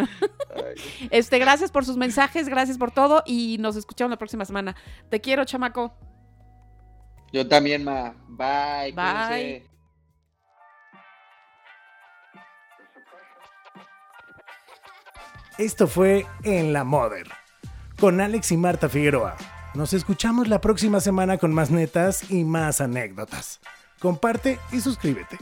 [1.10, 4.76] Este, gracias por sus mensajes, gracias por todo y nos escuchamos la próxima semana.
[5.10, 5.96] Te quiero, chamaco.
[7.34, 8.14] Yo también, ma.
[8.28, 8.92] Bye.
[8.94, 8.94] Bye.
[8.94, 9.72] cuídense.
[15.58, 17.28] Esto fue En la Mother,
[18.02, 19.38] con Alex y Marta Figueroa.
[19.76, 23.62] Nos escuchamos la próxima semana con más netas y más anécdotas.
[24.00, 25.38] Comparte y suscríbete.